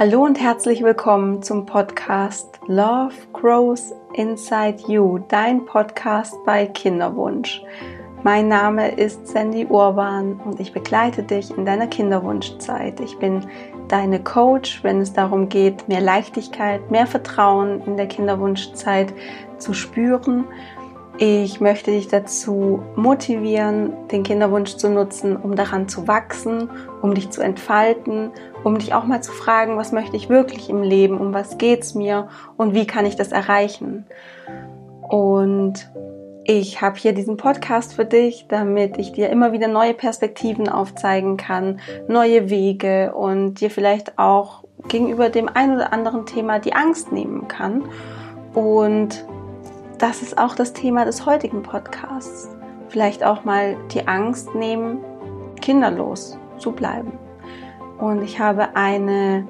[0.00, 7.60] Hallo und herzlich willkommen zum Podcast Love Grows Inside You, dein Podcast bei Kinderwunsch.
[8.22, 12.98] Mein Name ist Sandy Urban und ich begleite dich in deiner Kinderwunschzeit.
[13.00, 13.46] Ich bin
[13.88, 19.12] deine Coach, wenn es darum geht, mehr Leichtigkeit, mehr Vertrauen in der Kinderwunschzeit
[19.58, 20.46] zu spüren
[21.22, 26.70] ich möchte dich dazu motivieren, den Kinderwunsch zu nutzen, um daran zu wachsen,
[27.02, 28.30] um dich zu entfalten,
[28.64, 31.94] um dich auch mal zu fragen, was möchte ich wirklich im Leben, um was geht's
[31.94, 34.06] mir und wie kann ich das erreichen.
[35.02, 35.90] Und
[36.44, 41.36] ich habe hier diesen Podcast für dich, damit ich dir immer wieder neue Perspektiven aufzeigen
[41.36, 47.12] kann, neue Wege und dir vielleicht auch gegenüber dem ein oder anderen Thema die Angst
[47.12, 47.84] nehmen kann
[48.54, 49.22] und
[50.00, 52.48] das ist auch das Thema des heutigen Podcasts.
[52.88, 54.98] Vielleicht auch mal die Angst nehmen,
[55.60, 57.12] kinderlos zu bleiben.
[57.98, 59.46] Und ich habe eine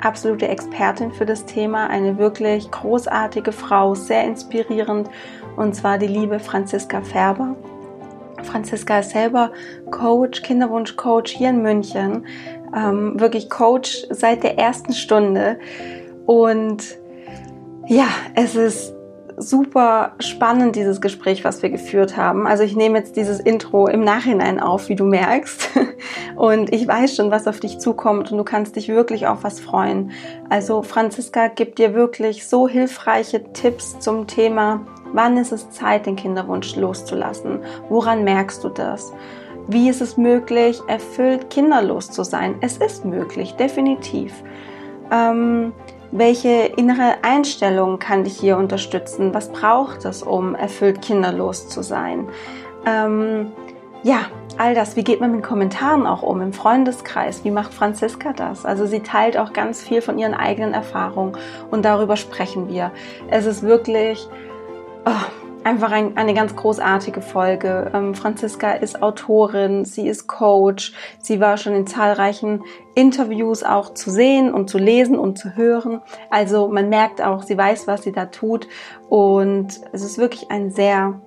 [0.00, 5.08] absolute Expertin für das Thema, eine wirklich großartige Frau, sehr inspirierend,
[5.56, 7.54] und zwar die liebe Franziska Färber.
[8.42, 9.52] Franziska ist selber
[9.90, 12.26] Coach, Kinderwunsch-Coach hier in München,
[12.74, 15.58] ähm, wirklich Coach seit der ersten Stunde.
[16.26, 16.98] Und
[17.86, 18.93] ja, es ist
[19.36, 22.46] super spannend, dieses Gespräch, was wir geführt haben.
[22.46, 25.70] Also ich nehme jetzt dieses Intro im Nachhinein auf, wie du merkst.
[26.36, 29.60] Und ich weiß schon, was auf dich zukommt und du kannst dich wirklich auf was
[29.60, 30.10] freuen.
[30.50, 34.80] Also Franziska gibt dir wirklich so hilfreiche Tipps zum Thema,
[35.12, 37.60] wann ist es Zeit, den Kinderwunsch loszulassen?
[37.88, 39.12] Woran merkst du das?
[39.68, 42.56] Wie ist es möglich, erfüllt kinderlos zu sein?
[42.60, 44.32] Es ist möglich, definitiv.
[45.10, 45.72] Ähm,
[46.16, 49.34] welche innere Einstellung kann dich hier unterstützen?
[49.34, 52.28] Was braucht es, um erfüllt kinderlos zu sein?
[52.86, 53.50] Ähm,
[54.04, 54.26] ja,
[54.56, 54.94] all das.
[54.94, 57.44] Wie geht man mit Kommentaren auch um im Freundeskreis?
[57.44, 58.64] Wie macht Franziska das?
[58.64, 61.36] Also sie teilt auch ganz viel von ihren eigenen Erfahrungen
[61.72, 62.92] und darüber sprechen wir.
[63.28, 64.28] Es ist wirklich,
[65.06, 67.90] oh, einfach ein, eine ganz großartige Folge.
[67.94, 72.62] Ähm, Franziska ist Autorin, sie ist Coach, sie war schon in zahlreichen
[72.94, 76.00] Interviews auch zu sehen und zu lesen und zu hören.
[76.30, 78.68] Also man merkt auch, sie weiß, was sie da tut
[79.08, 81.20] und es ist wirklich ein sehr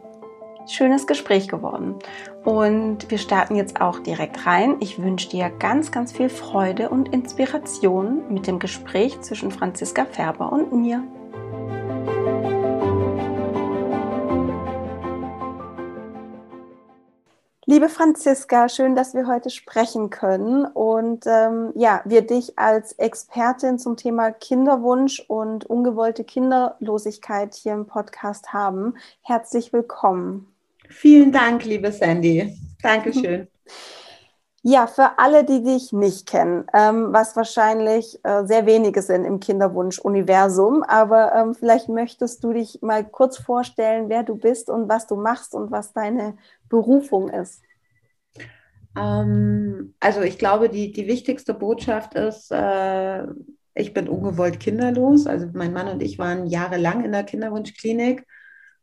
[0.67, 1.95] schönes Gespräch geworden.
[2.43, 4.75] Und wir starten jetzt auch direkt rein.
[4.79, 10.51] Ich wünsche dir ganz, ganz viel Freude und Inspiration mit dem Gespräch zwischen Franziska Färber
[10.51, 11.03] und mir.
[17.69, 23.77] Liebe Franziska, schön, dass wir heute sprechen können und ähm, ja, wir dich als Expertin
[23.77, 28.95] zum Thema Kinderwunsch und ungewollte Kinderlosigkeit hier im Podcast haben.
[29.21, 30.47] Herzlich willkommen.
[30.87, 32.57] Vielen Dank, liebe Sandy.
[32.81, 33.49] Dankeschön.
[34.69, 39.39] Ja, für alle, die dich nicht kennen, ähm, was wahrscheinlich äh, sehr wenige sind im
[39.39, 45.07] Kinderwunsch-Universum, aber ähm, vielleicht möchtest du dich mal kurz vorstellen, wer du bist und was
[45.07, 46.35] du machst und was deine
[46.67, 47.61] Berufung ist.
[48.97, 53.23] Ähm, also ich glaube, die, die wichtigste Botschaft ist, äh,
[53.73, 55.27] ich bin ungewollt kinderlos.
[55.27, 58.25] Also mein Mann und ich waren jahrelang in der Kinderwunschklinik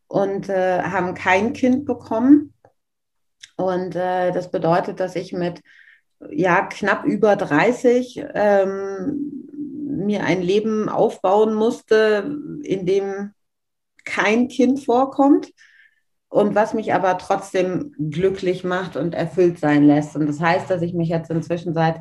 [0.06, 2.53] und äh, haben kein Kind bekommen.
[3.56, 5.60] Und äh, das bedeutet, dass ich mit
[6.30, 9.44] ja, knapp über 30 ähm,
[10.06, 13.32] mir ein Leben aufbauen musste, in dem
[14.04, 15.52] kein Kind vorkommt
[16.28, 20.16] und was mich aber trotzdem glücklich macht und erfüllt sein lässt.
[20.16, 22.00] Und das heißt, dass ich mich jetzt inzwischen seit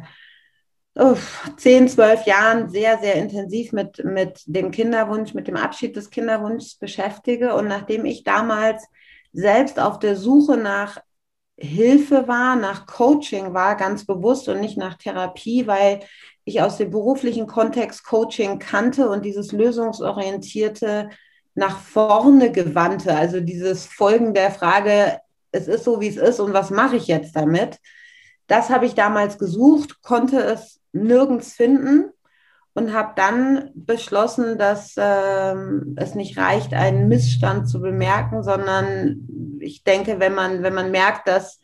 [0.96, 1.16] oh,
[1.58, 6.76] 10, 12 Jahren sehr, sehr intensiv mit, mit dem Kinderwunsch, mit dem Abschied des Kinderwunschs
[6.76, 7.54] beschäftige.
[7.54, 8.84] Und nachdem ich damals
[9.34, 10.98] selbst auf der Suche nach
[11.58, 16.02] Hilfe war, nach Coaching war, ganz bewusst und nicht nach Therapie, weil
[16.46, 21.10] ich aus dem beruflichen Kontext Coaching kannte und dieses lösungsorientierte,
[21.56, 25.20] nach vorne gewandte, also dieses Folgen der Frage,
[25.52, 27.78] es ist so, wie es ist und was mache ich jetzt damit?
[28.48, 32.12] Das habe ich damals gesucht, konnte es nirgends finden
[32.74, 35.56] und habe dann beschlossen, dass äh,
[35.96, 39.28] es nicht reicht, einen Missstand zu bemerken, sondern
[39.60, 41.60] ich denke, wenn man, wenn man merkt, dass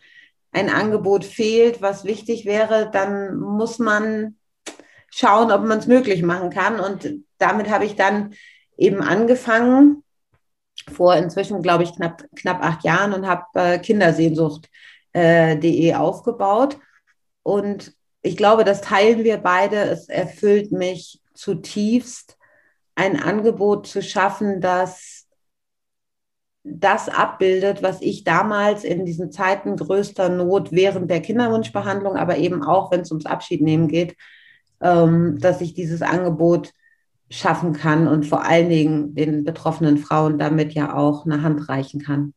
[0.51, 4.37] ein Angebot fehlt, was wichtig wäre, dann muss man
[5.11, 6.79] schauen, ob man es möglich machen kann.
[6.79, 8.33] Und damit habe ich dann
[8.77, 10.03] eben angefangen,
[10.91, 14.69] vor inzwischen, glaube ich, knapp, knapp acht Jahren und habe äh, Kindersehnsucht.de
[15.13, 16.77] äh, aufgebaut.
[17.43, 19.77] Und ich glaube, das teilen wir beide.
[19.77, 22.37] Es erfüllt mich zutiefst,
[22.95, 25.19] ein Angebot zu schaffen, das
[26.63, 32.63] das abbildet, was ich damals in diesen Zeiten größter Not während der Kinderwunschbehandlung, aber eben
[32.63, 34.15] auch, wenn es ums Abschiednehmen geht,
[34.81, 36.73] ähm, dass ich dieses Angebot
[37.29, 42.01] schaffen kann und vor allen Dingen den betroffenen Frauen damit ja auch eine Hand reichen
[42.01, 42.33] kann.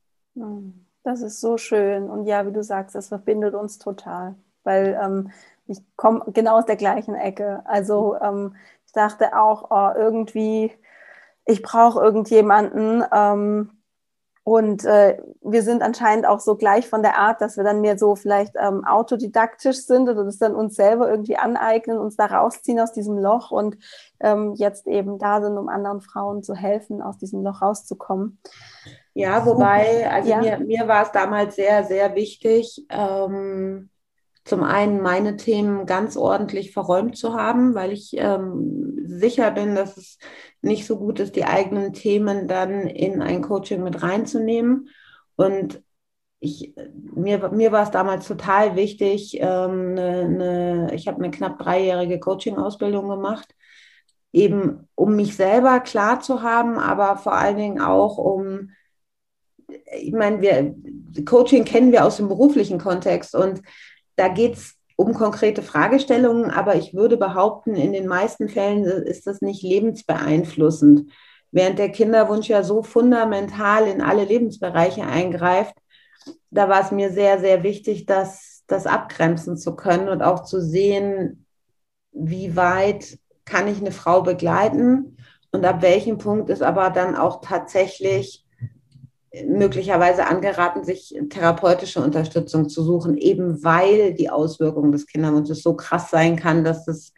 [1.03, 2.09] Das ist so schön.
[2.09, 5.31] Und ja, wie du sagst, das verbindet uns total, weil ähm,
[5.67, 7.63] ich komme genau aus der gleichen Ecke.
[7.65, 8.57] Also ähm,
[8.87, 10.73] ich dachte auch, oh, irgendwie,
[11.45, 13.05] ich brauche irgendjemanden.
[13.13, 13.71] Ähm,
[14.45, 17.97] und äh, wir sind anscheinend auch so gleich von der Art, dass wir dann mehr
[17.97, 22.81] so vielleicht ähm, autodidaktisch sind oder das dann uns selber irgendwie aneignen, uns da rausziehen
[22.81, 23.77] aus diesem Loch und
[24.19, 28.41] ähm, jetzt eben da sind, um anderen Frauen zu helfen, aus diesem Loch rauszukommen.
[29.15, 30.41] Ja, wobei, also ja.
[30.41, 33.91] mir, mir war es damals sehr, sehr wichtig, ähm,
[34.45, 39.97] zum einen meine Themen ganz ordentlich verräumt zu haben, weil ich ähm, sicher bin, dass
[39.97, 40.19] es
[40.63, 44.89] nicht so gut ist, die eigenen Themen dann in ein Coaching mit reinzunehmen.
[45.37, 45.83] Und
[46.41, 46.75] ich,
[47.15, 52.19] mir, mir war es damals total wichtig, ähm, eine, eine, ich habe eine knapp dreijährige
[52.19, 53.55] Coaching-Ausbildung gemacht,
[54.33, 58.71] eben um mich selber klar zu haben, aber vor allen Dingen auch um,
[59.69, 60.75] ich meine, wir,
[61.25, 63.63] Coaching kennen wir aus dem beruflichen Kontext und
[64.17, 69.27] da geht es um konkrete Fragestellungen, aber ich würde behaupten, in den meisten Fällen ist
[69.27, 71.11] das nicht lebensbeeinflussend.
[71.51, 75.75] Während der Kinderwunsch ja so fundamental in alle Lebensbereiche eingreift,
[76.51, 80.61] da war es mir sehr, sehr wichtig, das, das abgrenzen zu können und auch zu
[80.61, 81.47] sehen,
[82.13, 85.17] wie weit kann ich eine Frau begleiten
[85.51, 88.45] und ab welchem Punkt ist aber dann auch tatsächlich
[89.47, 96.11] möglicherweise angeraten, sich therapeutische Unterstützung zu suchen, eben weil die Auswirkung des Kinderwunsches so krass
[96.11, 97.15] sein kann, dass es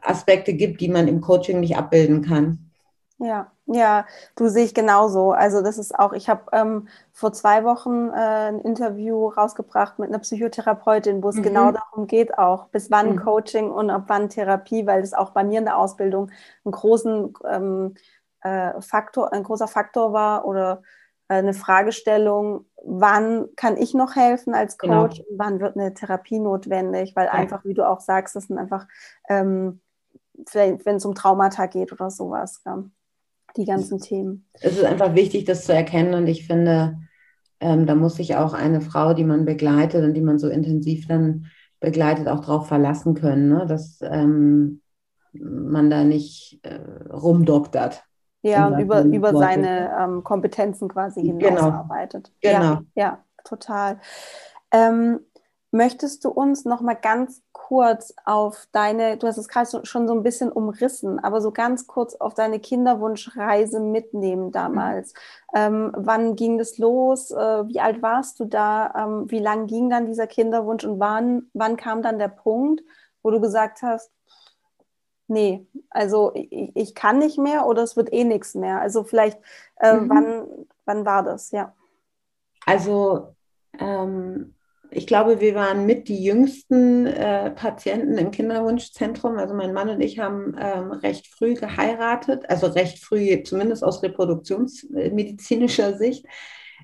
[0.00, 2.70] Aspekte gibt, die man im Coaching nicht abbilden kann.
[3.18, 5.30] Ja, ja, du sehe ich genauso.
[5.30, 10.08] Also das ist auch, ich habe ähm, vor zwei Wochen äh, ein Interview rausgebracht mit
[10.08, 11.42] einer Psychotherapeutin, wo es mhm.
[11.42, 13.20] genau darum geht, auch bis wann mhm.
[13.20, 16.30] Coaching und ab wann Therapie, weil das auch bei mir in der Ausbildung
[16.64, 17.94] einen großen ähm,
[18.42, 20.82] äh, Faktor, ein großer Faktor war oder
[21.28, 25.02] äh, eine Fragestellung, wann kann ich noch helfen als genau.
[25.02, 25.28] Coach genau.
[25.30, 27.32] und wann wird eine Therapie notwendig, weil ja.
[27.32, 28.86] einfach, wie du auch sagst, das sind einfach,
[29.28, 29.80] ähm,
[30.54, 32.82] wenn es um Traumata geht oder sowas, ja,
[33.56, 34.48] die ganzen Themen.
[34.54, 36.98] Es ist einfach wichtig, das zu erkennen und ich finde,
[37.60, 41.06] ähm, da muss sich auch eine Frau, die man begleitet und die man so intensiv
[41.06, 41.46] dann
[41.80, 43.66] begleitet, auch darauf verlassen können, ne?
[43.66, 44.80] dass ähm,
[45.32, 46.80] man da nicht äh,
[47.10, 48.02] rumdoktert.
[48.42, 51.86] Ja, und über, über seine ähm, Kompetenzen quasi hinaus genau.
[52.40, 52.62] Genau.
[52.62, 54.00] Ja, ja total.
[54.72, 55.20] Ähm,
[55.70, 60.14] möchtest du uns noch mal ganz kurz auf deine, du hast es gerade schon so
[60.14, 65.14] ein bisschen umrissen, aber so ganz kurz auf deine Kinderwunschreise mitnehmen damals.
[65.54, 67.30] Ähm, wann ging das los?
[67.30, 68.92] Äh, wie alt warst du da?
[68.94, 72.82] Ähm, wie lang ging dann dieser Kinderwunsch und wann, wann kam dann der Punkt,
[73.22, 74.10] wo du gesagt hast,
[75.32, 78.80] nee, also ich, ich, kann nicht mehr oder es wird eh nichts mehr.
[78.80, 79.38] Also vielleicht,
[79.80, 80.08] äh, mhm.
[80.08, 80.46] wann,
[80.84, 81.74] wann war das, ja?
[82.66, 83.34] Also
[83.78, 84.54] ähm,
[84.94, 89.38] ich glaube, wir waren mit die jüngsten äh, Patienten im Kinderwunschzentrum.
[89.38, 94.02] Also mein Mann und ich haben ähm, recht früh geheiratet, also recht früh, zumindest aus
[94.02, 96.26] reproduktionsmedizinischer Sicht.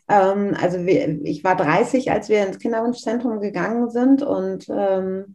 [0.09, 5.35] Ähm, also wir, ich war 30, als wir ins Kinderwunschzentrum gegangen sind und ähm,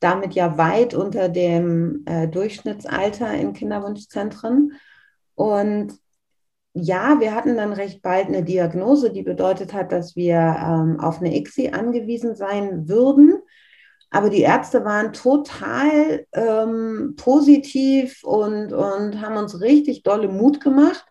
[0.00, 4.72] damit ja weit unter dem äh, Durchschnittsalter in Kinderwunschzentren.
[5.34, 5.94] Und
[6.74, 11.20] ja, wir hatten dann recht bald eine Diagnose, die bedeutet hat, dass wir ähm, auf
[11.20, 13.38] eine ICSI angewiesen sein würden.
[14.10, 21.04] Aber die Ärzte waren total ähm, positiv und, und haben uns richtig dolle Mut gemacht,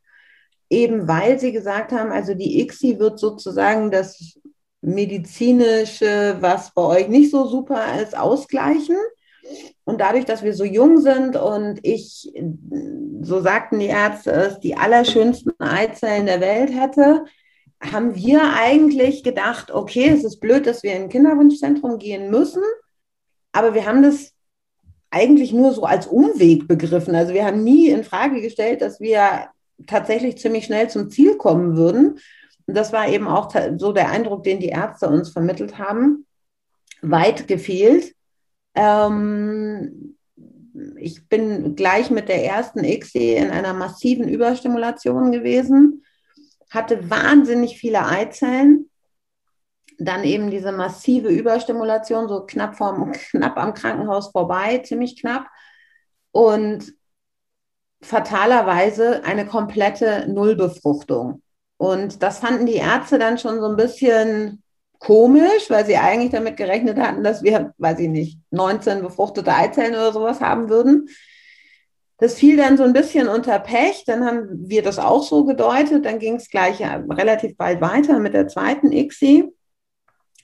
[0.69, 4.37] eben weil sie gesagt haben, also die ICSI wird sozusagen das
[4.83, 8.97] medizinische, was bei euch nicht so super ist, ausgleichen.
[9.83, 12.31] Und dadurch, dass wir so jung sind und ich,
[13.21, 17.25] so sagten die Ärzte, es die allerschönsten Eizellen der Welt hätte,
[17.81, 22.63] haben wir eigentlich gedacht, okay, es ist blöd, dass wir in ein Kinderwunschzentrum gehen müssen,
[23.51, 24.31] aber wir haben das
[25.11, 27.13] eigentlich nur so als Umweg begriffen.
[27.13, 29.47] Also wir haben nie in Frage gestellt, dass wir
[29.85, 32.19] tatsächlich ziemlich schnell zum Ziel kommen würden.
[32.67, 36.25] Das war eben auch so der Eindruck, den die Ärzte uns vermittelt haben.
[37.01, 38.15] Weit gefehlt.
[38.75, 40.15] Ähm,
[40.97, 46.03] ich bin gleich mit der ersten ICSI in einer massiven Überstimulation gewesen,
[46.69, 48.89] hatte wahnsinnig viele Eizellen.
[49.99, 55.45] Dann eben diese massive Überstimulation, so knapp, vom, knapp am Krankenhaus vorbei, ziemlich knapp.
[56.31, 56.93] Und
[58.01, 61.42] fatalerweise eine komplette Nullbefruchtung.
[61.83, 64.63] Und das fanden die Ärzte dann schon so ein bisschen
[64.99, 69.93] komisch, weil sie eigentlich damit gerechnet hatten, dass wir, weiß ich nicht, 19 befruchtete Eizellen
[69.93, 71.09] oder sowas haben würden.
[72.19, 76.05] Das fiel dann so ein bisschen unter Pech, dann haben wir das auch so gedeutet,
[76.05, 79.51] dann ging es gleich relativ bald weiter mit der zweiten ICSI.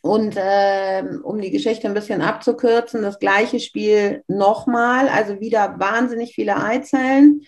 [0.01, 6.33] Und äh, um die Geschichte ein bisschen abzukürzen, das gleiche Spiel nochmal, also wieder wahnsinnig
[6.35, 7.43] viele Eizellen,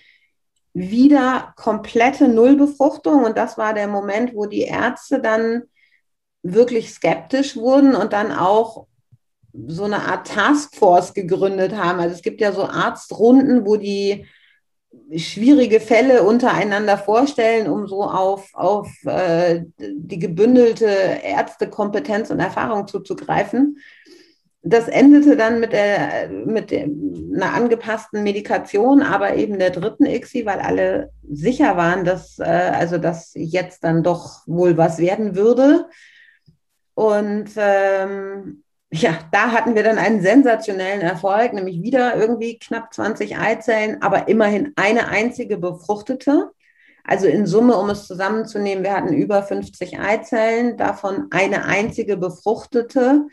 [0.73, 3.23] wieder komplette Nullbefruchtung.
[3.23, 5.63] Und das war der Moment, wo die Ärzte dann
[6.43, 8.87] wirklich skeptisch wurden und dann auch
[9.67, 11.99] so eine Art Taskforce gegründet haben.
[11.99, 14.25] Also es gibt ja so Arztrunden, wo die
[15.15, 23.77] schwierige Fälle untereinander vorstellen, um so auf, auf äh, die gebündelte Ärztekompetenz und Erfahrung zuzugreifen.
[24.63, 30.59] Das endete dann mit, der, mit einer angepassten Medikation, aber eben der dritten ICSI, weil
[30.59, 35.87] alle sicher waren, dass, äh, also dass jetzt dann doch wohl was werden würde.
[36.93, 43.37] Und ähm, ja, da hatten wir dann einen sensationellen Erfolg, nämlich wieder irgendwie knapp 20
[43.37, 46.51] Eizellen, aber immerhin eine einzige befruchtete.
[47.03, 53.27] Also in Summe, um es zusammenzunehmen, wir hatten über 50 Eizellen, davon eine einzige befruchtete.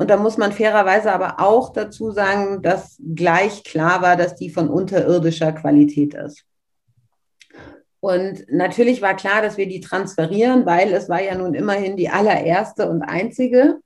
[0.00, 4.48] Und da muss man fairerweise aber auch dazu sagen, dass gleich klar war, dass die
[4.48, 6.46] von unterirdischer Qualität ist.
[8.00, 12.08] Und natürlich war klar, dass wir die transferieren, weil es war ja nun immerhin die
[12.08, 13.80] allererste und einzige.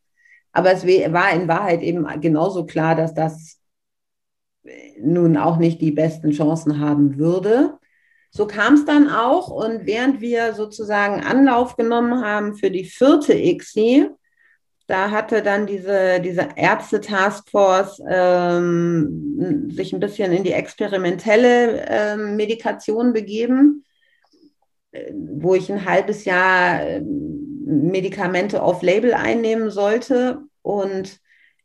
[0.53, 3.59] Aber es war in Wahrheit eben genauso klar, dass das
[5.01, 7.77] nun auch nicht die besten Chancen haben würde.
[8.31, 9.49] So kam es dann auch.
[9.49, 14.11] Und während wir sozusagen Anlauf genommen haben für die vierte ICSI,
[14.87, 23.13] da hatte dann diese, diese Ärzte-Taskforce ähm, sich ein bisschen in die experimentelle ähm, Medikation
[23.13, 23.85] begeben,
[24.93, 30.43] äh, wo ich ein halbes Jahr ähm, Medikamente off-Label einnehmen sollte.
[30.63, 31.19] Und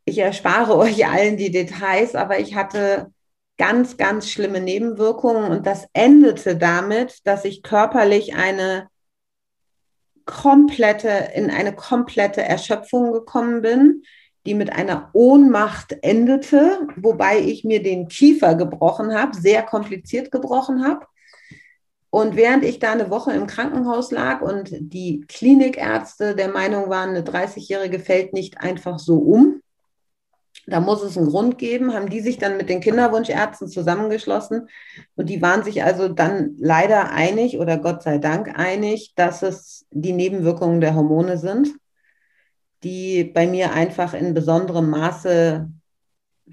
[0.06, 3.12] ich erspare euch allen die Details, aber ich hatte
[3.58, 8.89] ganz, ganz schlimme Nebenwirkungen und das endete damit, dass ich körperlich eine
[10.30, 14.04] komplette, in eine komplette Erschöpfung gekommen bin,
[14.46, 20.86] die mit einer Ohnmacht endete, wobei ich mir den Kiefer gebrochen habe, sehr kompliziert gebrochen
[20.88, 21.08] habe.
[22.12, 27.10] Und während ich da eine Woche im Krankenhaus lag und die Klinikärzte der Meinung waren,
[27.10, 29.62] eine 30-Jährige fällt nicht einfach so um,
[30.70, 34.70] da muss es einen Grund geben, haben die sich dann mit den Kinderwunschärzten zusammengeschlossen
[35.16, 39.86] und die waren sich also dann leider einig oder Gott sei Dank einig, dass es
[39.92, 41.70] die Nebenwirkungen der Hormone sind,
[42.84, 45.70] die bei mir einfach in besonderem Maße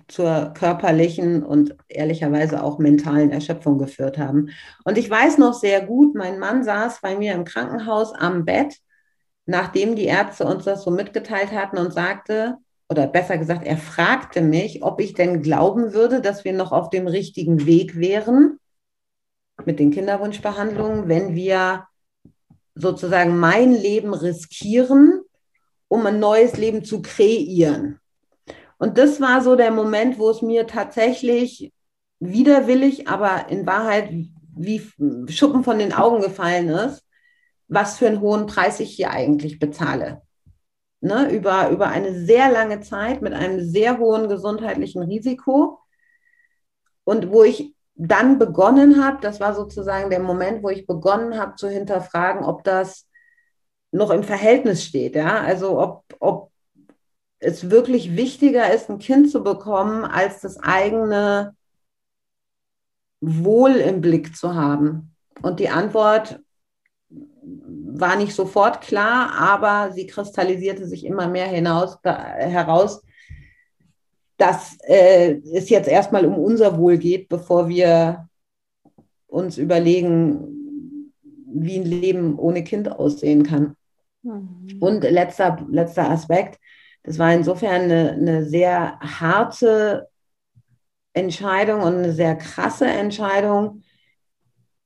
[0.08, 4.50] zur körperlichen und ehrlicherweise auch mentalen Erschöpfung geführt haben.
[4.84, 8.76] Und ich weiß noch sehr gut, mein Mann saß bei mir im Krankenhaus am Bett,
[9.46, 12.58] nachdem die Ärzte uns das so mitgeteilt hatten und sagte,
[12.88, 16.90] oder besser gesagt, er fragte mich, ob ich denn glauben würde, dass wir noch auf
[16.90, 18.58] dem richtigen Weg wären
[19.64, 21.86] mit den Kinderwunschbehandlungen, wenn wir
[22.74, 25.22] sozusagen mein Leben riskieren,
[25.88, 27.98] um ein neues Leben zu kreieren.
[28.78, 31.72] Und das war so der Moment, wo es mir tatsächlich
[32.20, 34.10] widerwillig, aber in Wahrheit
[34.56, 34.82] wie
[35.28, 37.04] Schuppen von den Augen gefallen ist,
[37.68, 40.22] was für einen hohen Preis ich hier eigentlich bezahle.
[41.00, 45.78] Ne, über, über eine sehr lange Zeit mit einem sehr hohen gesundheitlichen Risiko.
[47.04, 51.56] Und wo ich dann begonnen habe, das war sozusagen der Moment, wo ich begonnen habe
[51.56, 53.06] zu hinterfragen, ob das
[53.90, 55.14] noch im Verhältnis steht.
[55.14, 55.40] Ja?
[55.40, 56.50] Also ob, ob
[57.38, 61.54] es wirklich wichtiger ist, ein Kind zu bekommen, als das eigene
[63.20, 65.14] Wohl im Blick zu haben?
[65.42, 66.40] Und die Antwort
[68.00, 73.02] war nicht sofort klar, aber sie kristallisierte sich immer mehr hinaus, da, heraus,
[74.36, 78.28] dass äh, es jetzt erstmal um unser Wohl geht, bevor wir
[79.26, 81.12] uns überlegen,
[81.46, 83.76] wie ein Leben ohne Kind aussehen kann.
[84.22, 84.76] Mhm.
[84.80, 86.58] Und letzter, letzter Aspekt,
[87.02, 90.08] das war insofern eine, eine sehr harte
[91.12, 93.82] Entscheidung und eine sehr krasse Entscheidung,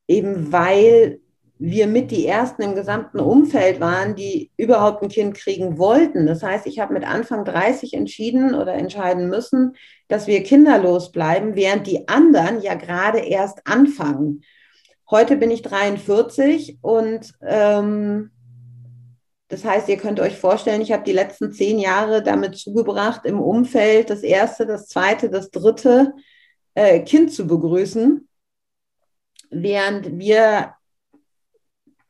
[0.07, 1.20] eben weil
[1.63, 6.27] wir mit die ersten im gesamten Umfeld waren, die überhaupt ein Kind kriegen wollten.
[6.27, 9.77] Das heißt, ich habe mit Anfang 30 entschieden oder entscheiden müssen,
[10.09, 14.41] dass wir kinderlos bleiben, während die anderen ja gerade erst anfangen.
[15.11, 18.31] Heute bin ich 43 und ähm,
[19.49, 23.39] das heißt, ihr könnt euch vorstellen, ich habe die letzten zehn Jahre damit zugebracht, im
[23.39, 26.15] Umfeld das erste, das zweite, das dritte
[26.73, 28.27] äh, Kind zu begrüßen,
[29.51, 30.73] während wir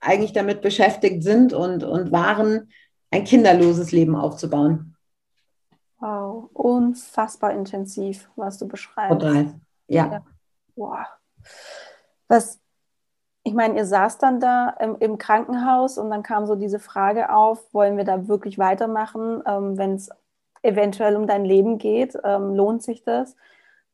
[0.01, 2.71] eigentlich damit beschäftigt sind und, und waren,
[3.11, 4.97] ein kinderloses Leben aufzubauen.
[5.99, 9.21] Wow, unfassbar intensiv, was du beschreibst.
[9.21, 10.13] Total, ja.
[10.13, 10.23] ja.
[10.77, 11.07] Wow.
[12.29, 12.59] Was,
[13.43, 17.35] ich meine, ihr saß dann da im, im, Krankenhaus und dann kam so diese Frage
[17.35, 20.09] auf, wollen wir da wirklich weitermachen, ähm, wenn es
[20.63, 23.37] eventuell um dein Leben geht, ähm, lohnt sich das?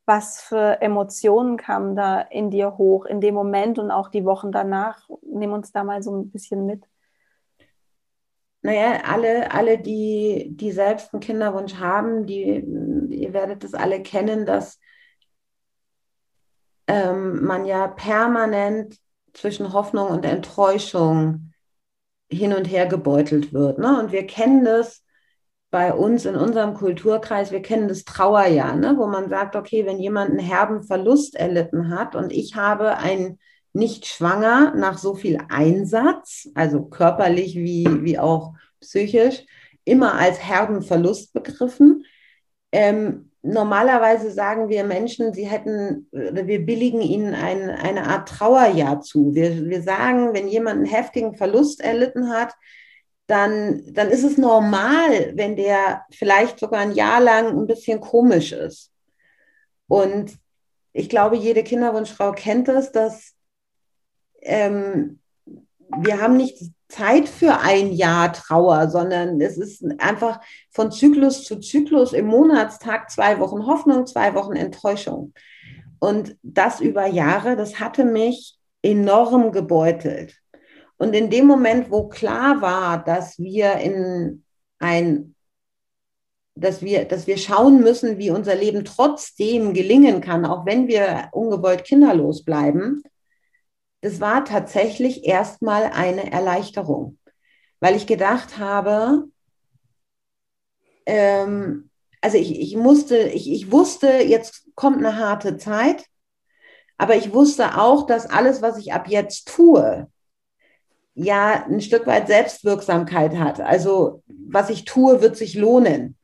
[0.06, 4.52] Was für Emotionen kamen da in dir hoch in dem Moment und auch die Wochen
[4.52, 5.08] danach?
[5.22, 6.84] Nimm uns da mal so ein bisschen mit.
[8.62, 12.64] Naja, alle, alle die, die selbst einen Kinderwunsch haben, die,
[13.10, 14.78] ihr werdet es alle kennen, dass
[16.86, 18.98] ähm, man ja permanent
[19.32, 21.52] zwischen Hoffnung und Enttäuschung
[22.30, 23.78] hin und her gebeutelt wird.
[23.78, 24.00] Ne?
[24.00, 25.04] Und wir kennen das
[25.76, 28.94] bei uns in unserem Kulturkreis, wir kennen das Trauerjahr, ne?
[28.96, 33.38] wo man sagt, okay, wenn jemand einen herben Verlust erlitten hat und ich habe ein
[33.74, 39.44] nicht schwanger nach so viel Einsatz, also körperlich wie, wie auch psychisch,
[39.84, 42.06] immer als herben Verlust begriffen.
[42.72, 49.34] Ähm, normalerweise sagen wir Menschen, sie hätten, wir billigen ihnen ein, eine Art Trauerjahr zu.
[49.34, 52.54] Wir, wir sagen, wenn jemand einen heftigen Verlust erlitten hat,
[53.26, 58.52] dann, dann ist es normal, wenn der vielleicht sogar ein Jahr lang ein bisschen komisch
[58.52, 58.92] ist.
[59.88, 60.32] Und
[60.92, 63.34] ich glaube, jede Kinderwunschfrau kennt das, dass
[64.42, 65.20] ähm,
[65.98, 70.40] wir haben nicht Zeit für ein Jahr Trauer, sondern es ist einfach
[70.70, 75.32] von Zyklus zu Zyklus im Monatstag zwei Wochen Hoffnung, zwei Wochen Enttäuschung.
[75.98, 80.36] Und das über Jahre, das hatte mich enorm gebeutelt.
[80.98, 84.44] Und in dem Moment, wo klar war, dass wir in
[84.78, 85.36] ein
[86.56, 91.28] dass wir, dass wir schauen müssen, wie unser Leben trotzdem gelingen kann, auch wenn wir
[91.32, 93.02] ungewollt kinderlos bleiben,
[94.00, 97.18] das war tatsächlich erstmal eine Erleichterung,
[97.80, 99.24] weil ich gedacht habe,
[101.04, 101.90] ähm,
[102.22, 106.06] also ich, ich musste, ich, ich wusste, jetzt kommt eine harte Zeit,
[106.96, 110.10] aber ich wusste auch, dass alles, was ich ab jetzt tue,
[111.16, 113.60] ja ein Stück weit Selbstwirksamkeit hat.
[113.60, 116.16] Also was ich tue, wird sich lohnen.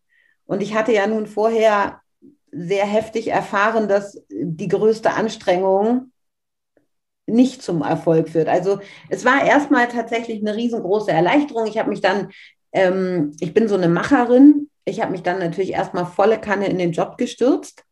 [0.47, 2.01] Und ich hatte ja nun vorher
[2.53, 6.13] sehr heftig erfahren, dass die größte Anstrengung
[7.27, 8.49] nicht zum Erfolg führt.
[8.49, 11.67] Also es war erstmal tatsächlich eine riesengroße Erleichterung.
[11.67, 12.31] Ich habe mich dann,
[12.73, 16.79] ähm, ich bin so eine Macherin, ich habe mich dann natürlich erstmal volle Kanne in
[16.79, 17.85] den Job gestürzt.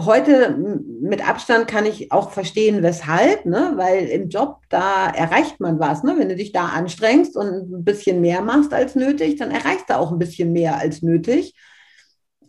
[0.00, 0.56] Heute
[1.00, 3.72] mit Abstand kann ich auch verstehen, weshalb, ne?
[3.74, 6.04] weil im Job, da erreicht man was.
[6.04, 6.14] Ne?
[6.16, 9.96] Wenn du dich da anstrengst und ein bisschen mehr machst als nötig, dann erreichst du
[9.96, 11.54] auch ein bisschen mehr als nötig.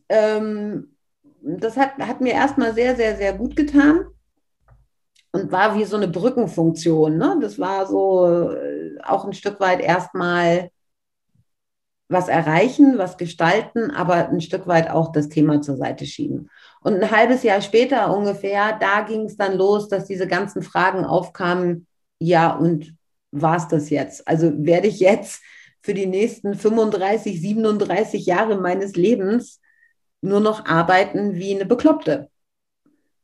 [0.09, 0.95] Ähm,
[1.41, 4.05] das hat, hat mir erstmal sehr, sehr, sehr gut getan
[5.31, 7.17] und war wie so eine Brückenfunktion.
[7.17, 7.37] Ne?
[7.41, 10.69] Das war so äh, auch ein Stück weit erstmal
[12.09, 16.49] was erreichen, was gestalten, aber ein Stück weit auch das Thema zur Seite schieben.
[16.81, 21.03] Und ein halbes Jahr später ungefähr, da ging es dann los, dass diese ganzen Fragen
[21.05, 21.87] aufkamen,
[22.19, 22.95] ja, und
[23.31, 24.27] war es das jetzt?
[24.27, 25.41] Also werde ich jetzt
[25.81, 29.59] für die nächsten 35, 37 Jahre meines Lebens
[30.21, 32.29] nur noch arbeiten wie eine Bekloppte?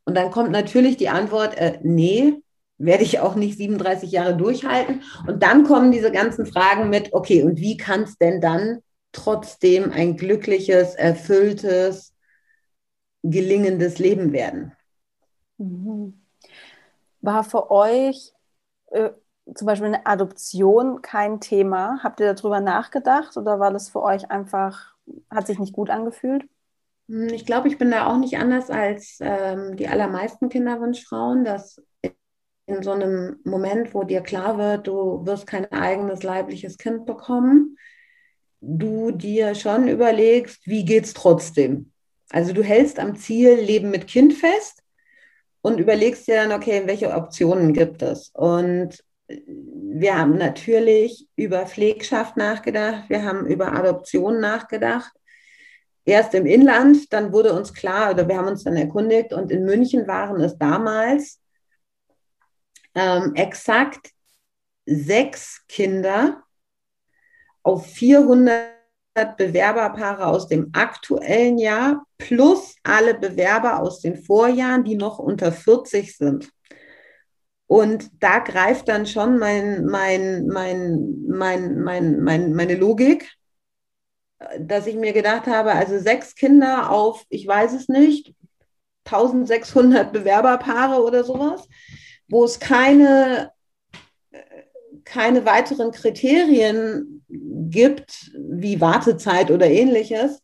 [0.06, 2.42] Und dann kommt natürlich die Antwort, äh, nee,
[2.78, 5.02] werde ich auch nicht 37 Jahre durchhalten.
[5.28, 8.80] Und dann kommen diese ganzen Fragen mit, okay, und wie kann es denn dann
[9.12, 12.14] trotzdem ein glückliches, erfülltes,
[13.30, 14.74] gelingendes Leben werden?
[15.58, 16.22] Mhm.
[17.22, 18.34] War für euch
[18.92, 19.12] äh,
[19.54, 22.00] zum Beispiel eine Adoption kein Thema?
[22.04, 24.96] Habt ihr darüber nachgedacht oder war das für euch einfach,
[25.30, 26.48] hat sich nicht gut angefühlt?
[27.08, 31.82] Hm, ich glaube, ich bin da auch nicht anders als ähm, die allermeisten Kinderwunschfrauen, dass
[32.68, 37.78] in so einem Moment, wo dir klar wird, du wirst kein eigenes leibliches Kind bekommen,
[38.60, 41.92] du dir schon überlegst, wie geht es trotzdem?
[42.30, 44.84] Also du hältst am Ziel Leben mit Kind fest
[45.62, 48.30] und überlegst dir dann, okay, welche Optionen gibt es?
[48.34, 55.12] Und wir haben natürlich über Pflegschaft nachgedacht, wir haben über Adoption nachgedacht
[56.06, 59.66] erst im Inland, dann wurde uns klar, oder wir haben uns dann erkundigt, und in
[59.66, 61.42] München waren es damals
[62.94, 64.12] ähm, exakt
[64.86, 66.44] sechs Kinder
[67.64, 68.75] auf 400
[69.38, 76.18] Bewerberpaare aus dem aktuellen Jahr plus alle Bewerber aus den Vorjahren, die noch unter 40
[76.18, 76.50] sind.
[77.68, 83.32] Und da greift dann schon mein, mein, mein, mein, mein, mein, meine Logik,
[84.60, 88.36] dass ich mir gedacht habe, also sechs Kinder auf, ich weiß es nicht,
[89.06, 91.68] 1600 Bewerberpaare oder sowas,
[92.28, 93.52] wo es keine,
[95.06, 100.42] keine weiteren Kriterien gibt, wie Wartezeit oder ähnliches,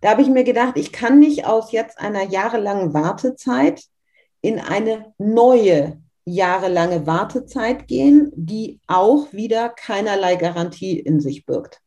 [0.00, 3.82] da habe ich mir gedacht, ich kann nicht aus jetzt einer jahrelangen Wartezeit
[4.42, 11.80] in eine neue jahrelange Wartezeit gehen, die auch wieder keinerlei Garantie in sich birgt.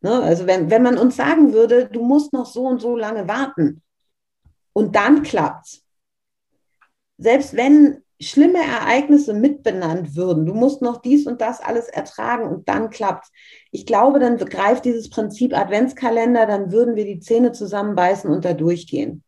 [0.00, 0.22] Ne?
[0.22, 3.82] Also wenn, wenn man uns sagen würde, du musst noch so und so lange warten
[4.72, 5.82] und dann klappt's.
[7.18, 12.68] Selbst wenn schlimme Ereignisse mitbenannt würden, du musst noch dies und das alles ertragen und
[12.68, 13.30] dann klappt's.
[13.70, 18.52] Ich glaube, dann greift dieses Prinzip Adventskalender, dann würden wir die Zähne zusammenbeißen und da
[18.52, 19.22] durchgehen.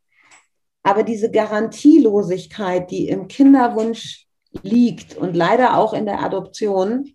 [0.83, 4.27] Aber diese Garantielosigkeit, die im Kinderwunsch
[4.63, 7.15] liegt und leider auch in der Adoption,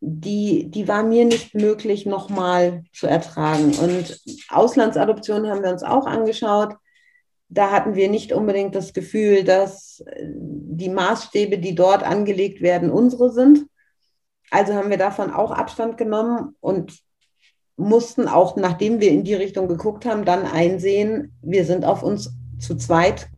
[0.00, 3.74] die, die war mir nicht möglich nochmal zu ertragen.
[3.78, 6.74] Und Auslandsadoptionen haben wir uns auch angeschaut.
[7.48, 13.30] Da hatten wir nicht unbedingt das Gefühl, dass die Maßstäbe, die dort angelegt werden, unsere
[13.32, 13.66] sind.
[14.50, 17.02] Also haben wir davon auch Abstand genommen und
[17.76, 22.30] mussten auch, nachdem wir in die Richtung geguckt haben, dann einsehen, wir sind auf uns
[22.58, 23.28] zu zweit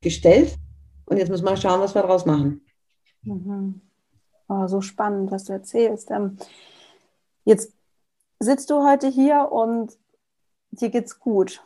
[0.00, 0.56] gestellt
[1.04, 2.64] und jetzt müssen wir schauen, was wir daraus machen.
[3.22, 3.80] Mhm.
[4.48, 6.10] Oh, so spannend, was du erzählst.
[6.10, 6.36] Ähm,
[7.44, 7.72] jetzt
[8.38, 9.98] sitzt du heute hier und
[10.70, 11.62] dir geht's gut.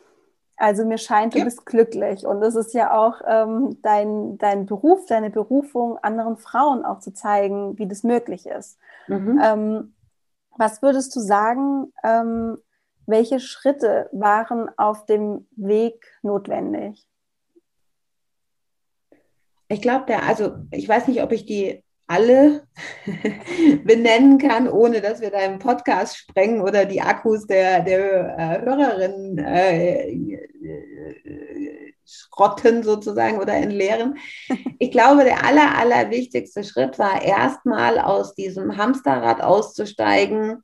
[0.56, 1.44] Also mir scheint, du ja.
[1.44, 2.26] bist glücklich.
[2.26, 7.12] Und das ist ja auch ähm, dein, dein Beruf, deine Berufung, anderen Frauen auch zu
[7.12, 8.78] zeigen, wie das möglich ist.
[9.06, 9.40] Mhm.
[9.42, 9.94] Ähm,
[10.56, 12.58] was würdest du sagen, ähm,
[13.06, 17.06] welche Schritte waren auf dem Weg notwendig?
[19.68, 22.66] Ich glaube, der, also ich weiß nicht, ob ich die alle
[23.84, 28.60] benennen kann, ohne dass wir da im Podcast sprengen oder die Akkus der, der äh,
[28.64, 30.42] Hörerinnen äh,
[32.04, 34.18] schrotten sozusagen oder entleeren.
[34.78, 40.62] Ich glaube, der aller, aller wichtigste Schritt war erstmal aus diesem Hamsterrad auszusteigen,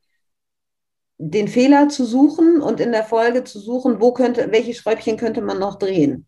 [1.17, 5.41] den Fehler zu suchen und in der Folge zu suchen, wo könnte, welche Schräubchen könnte
[5.41, 6.27] man noch drehen.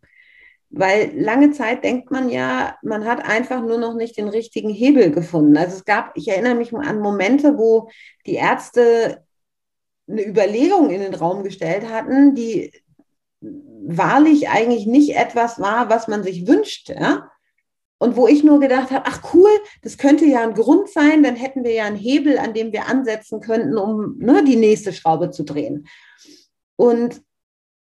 [0.77, 5.13] Weil lange Zeit denkt man ja, man hat einfach nur noch nicht den richtigen Hebel
[5.13, 5.57] gefunden.
[5.57, 7.89] Also es gab, ich erinnere mich an Momente, wo
[8.27, 9.25] die Ärzte
[10.09, 12.73] eine Überlegung in den Raum gestellt hatten, die
[13.41, 16.95] wahrlich eigentlich nicht etwas war, was man sich wünschte.
[16.95, 17.31] Ja?
[17.99, 19.51] Und wo ich nur gedacht habe, ach cool,
[19.83, 22.89] das könnte ja ein Grund sein, dann hätten wir ja einen Hebel, an dem wir
[22.89, 25.87] ansetzen könnten, um ne, die nächste Schraube zu drehen.
[26.75, 27.23] Und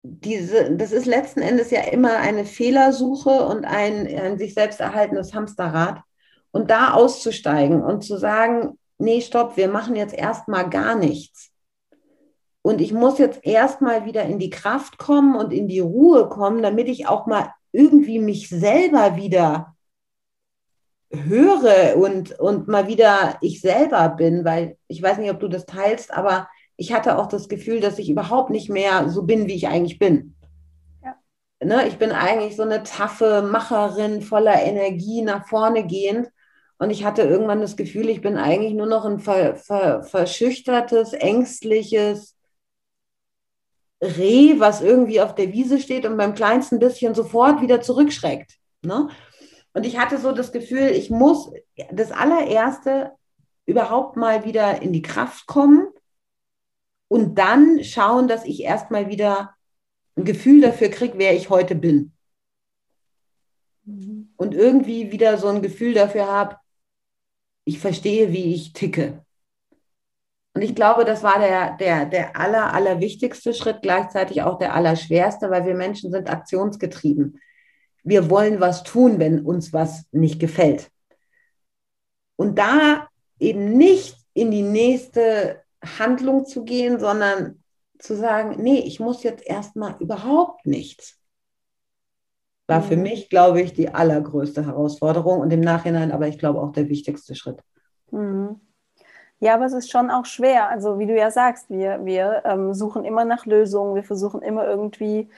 [0.09, 5.33] diese, das ist letzten Endes ja immer eine Fehlersuche und ein, ein sich selbst erhaltenes
[5.33, 6.01] Hamsterrad.
[6.51, 11.51] Und da auszusteigen und zu sagen, nee, stopp, wir machen jetzt erstmal gar nichts.
[12.61, 16.61] Und ich muss jetzt erstmal wieder in die Kraft kommen und in die Ruhe kommen,
[16.61, 19.75] damit ich auch mal irgendwie mich selber wieder
[21.11, 25.65] höre und, und mal wieder ich selber bin, weil ich weiß nicht, ob du das
[25.65, 29.55] teilst, aber ich hatte auch das Gefühl, dass ich überhaupt nicht mehr so bin, wie
[29.55, 30.35] ich eigentlich bin.
[31.03, 31.15] Ja.
[31.59, 36.29] Ne, ich bin eigentlich so eine taffe Macherin, voller Energie, nach vorne gehend.
[36.77, 41.13] Und ich hatte irgendwann das Gefühl, ich bin eigentlich nur noch ein ver, ver, verschüchtertes,
[41.13, 42.35] ängstliches
[43.99, 48.53] Reh, was irgendwie auf der Wiese steht und beim kleinsten bisschen sofort wieder zurückschreckt.
[48.83, 49.09] Ne?
[49.73, 51.49] Und ich hatte so das Gefühl, ich muss
[51.91, 53.13] das allererste
[53.65, 55.87] überhaupt mal wieder in die Kraft kommen
[57.07, 59.55] und dann schauen, dass ich erstmal wieder
[60.15, 62.11] ein Gefühl dafür kriege, wer ich heute bin.
[63.85, 64.33] Mhm.
[64.35, 66.57] Und irgendwie wieder so ein Gefühl dafür habe,
[67.65, 69.25] ich verstehe, wie ich ticke.
[70.53, 74.73] Und ich glaube, das war der, der, der aller, aller wichtigste Schritt, gleichzeitig auch der
[74.73, 77.39] allerschwerste, weil wir Menschen sind aktionsgetrieben.
[78.03, 80.89] Wir wollen was tun, wenn uns was nicht gefällt.
[82.37, 83.07] Und da
[83.39, 85.61] eben nicht in die nächste
[85.99, 87.63] Handlung zu gehen, sondern
[87.99, 91.17] zu sagen, nee, ich muss jetzt erstmal überhaupt nichts.
[92.67, 93.03] War für mhm.
[93.03, 97.33] mich, glaube ich, die allergrößte Herausforderung und im Nachhinein aber ich glaube auch der wichtigste
[97.33, 97.63] Schritt.
[98.11, 98.59] Mhm.
[99.39, 100.69] Ja, aber es ist schon auch schwer.
[100.69, 104.67] Also wie du ja sagst, wir, wir ähm, suchen immer nach Lösungen, wir versuchen immer
[104.67, 105.29] irgendwie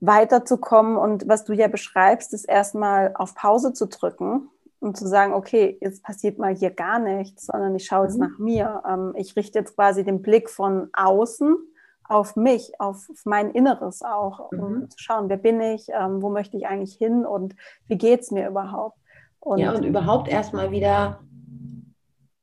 [0.00, 0.96] weiterzukommen.
[0.96, 4.48] Und was du ja beschreibst, ist erstmal auf Pause zu drücken
[4.82, 8.20] und zu sagen, okay, jetzt passiert mal hier gar nichts, sondern ich schaue jetzt mhm.
[8.20, 8.82] nach mir.
[8.88, 11.56] Ähm, ich richte jetzt quasi den Blick von außen
[12.02, 14.60] auf mich, auf, mein Inneres auch, mhm.
[14.60, 17.54] um zu schauen, wer bin ich, ähm, wo möchte ich eigentlich hin und
[17.86, 18.98] wie geht es mir überhaupt.
[19.38, 21.20] Und, ja, und überhaupt erstmal wieder,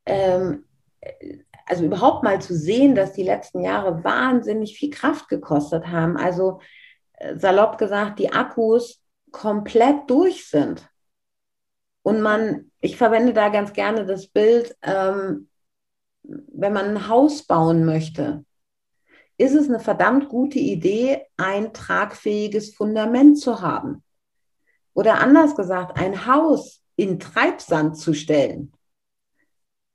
[0.05, 0.63] ähm,
[1.65, 6.15] also überhaupt mal zu sehen, dass die letzten Jahre wahnsinnig viel Kraft gekostet haben.
[6.15, 6.61] Also
[7.13, 10.88] äh, salopp gesagt, die Akkus komplett durch sind.
[12.03, 15.49] Und man, ich verwende da ganz gerne das Bild, ähm,
[16.23, 18.45] wenn man ein Haus bauen möchte,
[19.37, 24.03] ist es eine verdammt gute Idee, ein tragfähiges Fundament zu haben.
[24.93, 28.73] Oder anders gesagt, ein Haus in Treibsand zu stellen,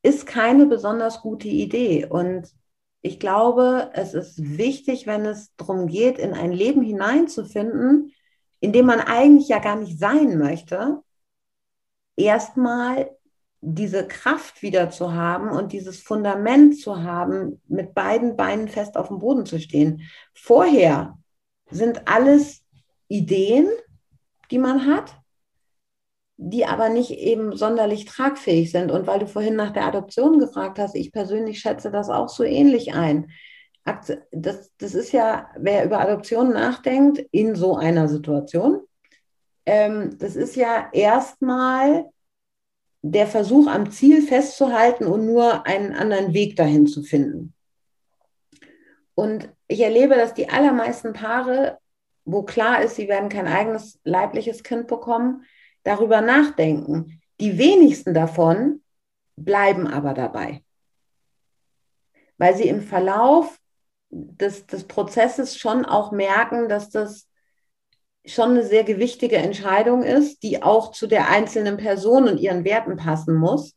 [0.02, 2.06] ist keine besonders gute Idee.
[2.06, 2.50] Und
[3.02, 8.14] ich glaube, es ist wichtig, wenn es darum geht, in ein Leben hineinzufinden,
[8.60, 11.02] in dem man eigentlich ja gar nicht sein möchte,
[12.16, 13.10] erstmal
[13.60, 19.08] diese Kraft wieder zu haben und dieses Fundament zu haben, mit beiden Beinen fest auf
[19.08, 20.02] dem Boden zu stehen.
[20.34, 21.18] Vorher
[21.70, 22.64] sind alles
[23.08, 23.68] Ideen,
[24.50, 25.14] die man hat,
[26.36, 28.90] die aber nicht eben sonderlich tragfähig sind.
[28.90, 32.44] Und weil du vorhin nach der Adoption gefragt hast, ich persönlich schätze das auch so
[32.44, 33.30] ähnlich ein.
[34.30, 38.80] Das, das ist ja, wer über Adoption nachdenkt in so einer Situation,
[39.66, 42.10] ähm, das ist ja erstmal
[43.02, 47.54] der Versuch, am Ziel festzuhalten und nur einen anderen Weg dahin zu finden.
[49.14, 51.78] Und ich erlebe, dass die allermeisten Paare,
[52.24, 55.44] wo klar ist, sie werden kein eigenes leibliches Kind bekommen,
[55.82, 57.20] darüber nachdenken.
[57.40, 58.82] Die wenigsten davon
[59.36, 60.62] bleiben aber dabei,
[62.38, 63.58] weil sie im Verlauf
[64.10, 67.28] des, des Prozesses schon auch merken, dass das
[68.26, 72.96] schon eine sehr gewichtige Entscheidung ist, die auch zu der einzelnen Person und ihren Werten
[72.96, 73.76] passen muss.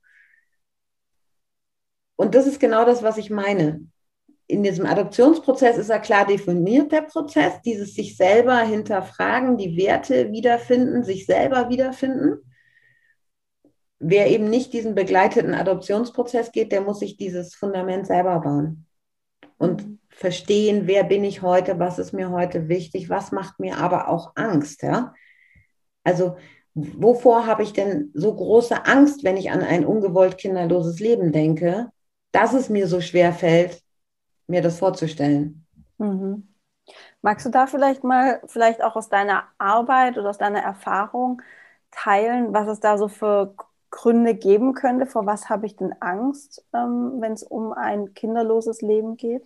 [2.16, 3.88] Und das ist genau das, was ich meine.
[4.48, 10.32] In diesem Adoptionsprozess ist er klar definiert, der Prozess, dieses sich selber hinterfragen, die Werte
[10.32, 12.40] wiederfinden, sich selber wiederfinden.
[14.00, 18.86] Wer eben nicht diesen begleiteten Adoptionsprozess geht, der muss sich dieses Fundament selber bauen.
[19.58, 23.78] Und mhm verstehen, wer bin ich heute, was ist mir heute wichtig, was macht mir
[23.78, 24.82] aber auch Angst.
[24.82, 25.14] Ja?
[26.04, 26.38] Also
[26.74, 31.92] wovor habe ich denn so große Angst, wenn ich an ein ungewollt kinderloses Leben denke,
[32.32, 33.84] dass es mir so schwer fällt,
[34.48, 35.68] mir das vorzustellen.
[36.00, 36.48] Mhm.
[37.22, 41.44] Magst du da vielleicht mal, vielleicht auch aus deiner Arbeit oder aus deiner Erfahrung
[41.92, 43.54] teilen, was es da so für
[43.92, 45.06] Gründe geben könnte?
[45.06, 49.44] Vor was habe ich denn Angst, ähm, wenn es um ein kinderloses Leben geht?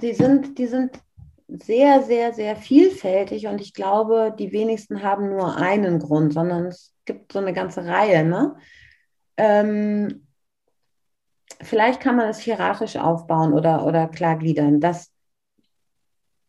[0.00, 1.00] Die sind, die sind
[1.48, 6.94] sehr, sehr, sehr vielfältig und ich glaube, die wenigsten haben nur einen Grund, sondern es
[7.04, 8.24] gibt so eine ganze Reihe.
[8.24, 8.56] Ne?
[9.36, 10.26] Ähm,
[11.60, 15.10] vielleicht kann man es hierarchisch aufbauen oder, oder klar gliedern, dass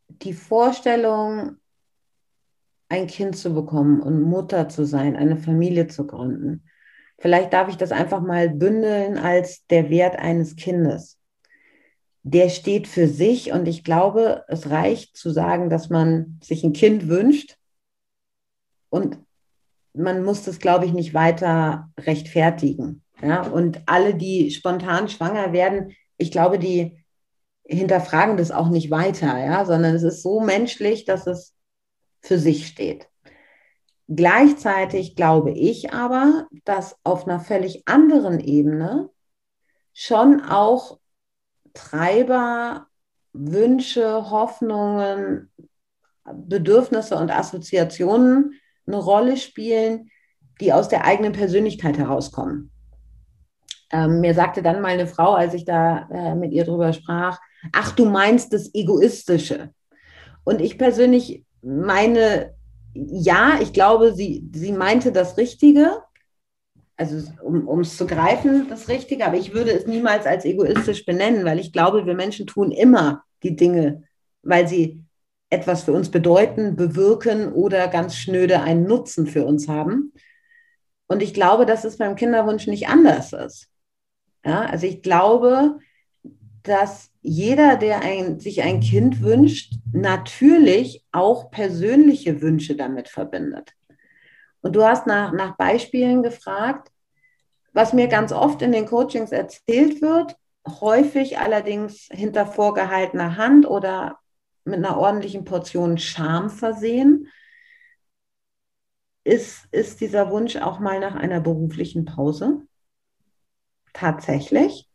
[0.08, 1.58] die Vorstellung,
[2.90, 6.70] ein Kind zu bekommen und Mutter zu sein, eine Familie zu gründen.
[7.18, 11.18] Vielleicht darf ich das einfach mal bündeln als der Wert eines Kindes
[12.24, 16.74] der steht für sich und ich glaube, es reicht zu sagen, dass man sich ein
[16.74, 17.58] Kind wünscht
[18.90, 19.20] und
[19.94, 23.04] man muss das, glaube ich, nicht weiter rechtfertigen.
[23.22, 23.42] Ja?
[23.42, 27.04] Und alle, die spontan schwanger werden, ich glaube, die
[27.66, 29.66] hinterfragen das auch nicht weiter, ja?
[29.66, 31.54] sondern es ist so menschlich, dass es
[32.22, 33.10] für sich steht.
[34.08, 39.10] Gleichzeitig glaube ich aber, dass auf einer völlig anderen Ebene
[39.94, 41.00] schon auch
[41.74, 42.88] Treiber,
[43.34, 45.52] Wünsche, Hoffnungen,
[46.32, 48.54] Bedürfnisse und Assoziationen
[48.86, 50.10] eine Rolle spielen,
[50.62, 52.72] die aus der eigenen Persönlichkeit herauskommen.
[53.92, 57.40] Ähm, mir sagte dann mal eine Frau, als ich da äh, mit ihr drüber sprach,
[57.72, 59.72] ach, du meinst das Egoistische.
[60.44, 62.54] Und ich persönlich meine,
[62.94, 66.02] ja, ich glaube, sie, sie meinte das Richtige,
[67.12, 71.46] also um es zu greifen, das Richtige, aber ich würde es niemals als egoistisch benennen,
[71.46, 74.04] weil ich glaube, wir Menschen tun immer die Dinge,
[74.42, 75.04] weil sie
[75.50, 80.14] etwas für uns bedeuten, bewirken oder ganz schnöde einen Nutzen für uns haben.
[81.08, 83.68] Und ich glaube, dass es beim Kinderwunsch nicht anders ist.
[84.46, 85.80] Ja, also ich glaube,
[86.64, 93.74] dass jeder, der ein, sich ein Kind wünscht, natürlich auch persönliche Wünsche damit verbindet.
[94.62, 96.90] Und du hast nach, nach Beispielen gefragt,
[97.74, 100.36] was mir ganz oft in den Coachings erzählt wird,
[100.68, 104.20] häufig allerdings hinter vorgehaltener Hand oder
[104.64, 107.28] mit einer ordentlichen Portion Scham versehen,
[109.26, 112.62] ist, ist dieser Wunsch auch mal nach einer beruflichen Pause.
[113.94, 114.90] Tatsächlich.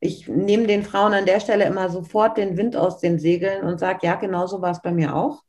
[0.00, 3.78] Ich nehme den Frauen an der Stelle immer sofort den Wind aus den Segeln und
[3.78, 5.44] sage, ja, genauso war es bei mir auch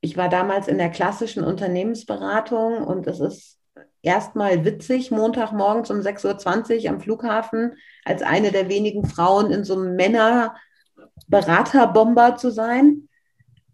[0.00, 3.59] ich war damals in der klassischen Unternehmensberatung und es ist
[4.02, 9.74] erstmal witzig, Montagmorgens um 6.20 Uhr am Flughafen als eine der wenigen Frauen in so
[9.74, 13.08] einem Männerberaterbomber zu sein.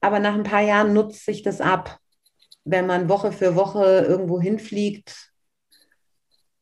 [0.00, 1.98] Aber nach ein paar Jahren nutzt sich das ab.
[2.68, 5.30] wenn man Woche für Woche irgendwo hinfliegt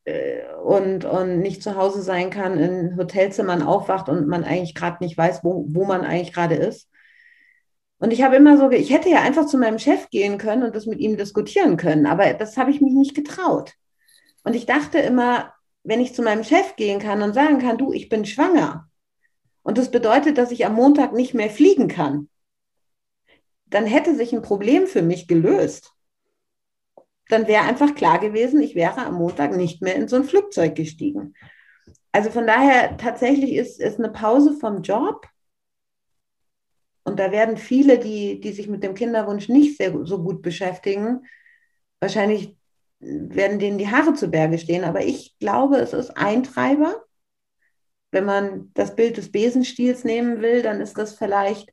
[0.04, 5.02] äh, und, und nicht zu Hause sein kann, in Hotelzimmern aufwacht und man eigentlich gerade
[5.02, 6.90] nicht weiß, wo, wo man eigentlich gerade ist.
[8.04, 10.76] Und ich habe immer so, ich hätte ja einfach zu meinem Chef gehen können und
[10.76, 13.72] das mit ihm diskutieren können, aber das habe ich mich nicht getraut.
[14.42, 17.94] Und ich dachte immer, wenn ich zu meinem Chef gehen kann und sagen kann, du,
[17.94, 18.90] ich bin schwanger.
[19.62, 22.28] Und das bedeutet, dass ich am Montag nicht mehr fliegen kann.
[23.64, 25.94] Dann hätte sich ein Problem für mich gelöst.
[27.30, 30.74] Dann wäre einfach klar gewesen, ich wäre am Montag nicht mehr in so ein Flugzeug
[30.74, 31.32] gestiegen.
[32.12, 35.26] Also von daher tatsächlich ist, ist eine Pause vom Job
[37.04, 41.26] und da werden viele, die, die sich mit dem Kinderwunsch nicht sehr, so gut beschäftigen,
[42.00, 42.56] wahrscheinlich
[42.98, 44.84] werden denen die Haare zu Berge stehen.
[44.84, 47.04] Aber ich glaube, es ist ein Treiber.
[48.10, 51.72] Wenn man das Bild des Besenstiels nehmen will, dann ist das vielleicht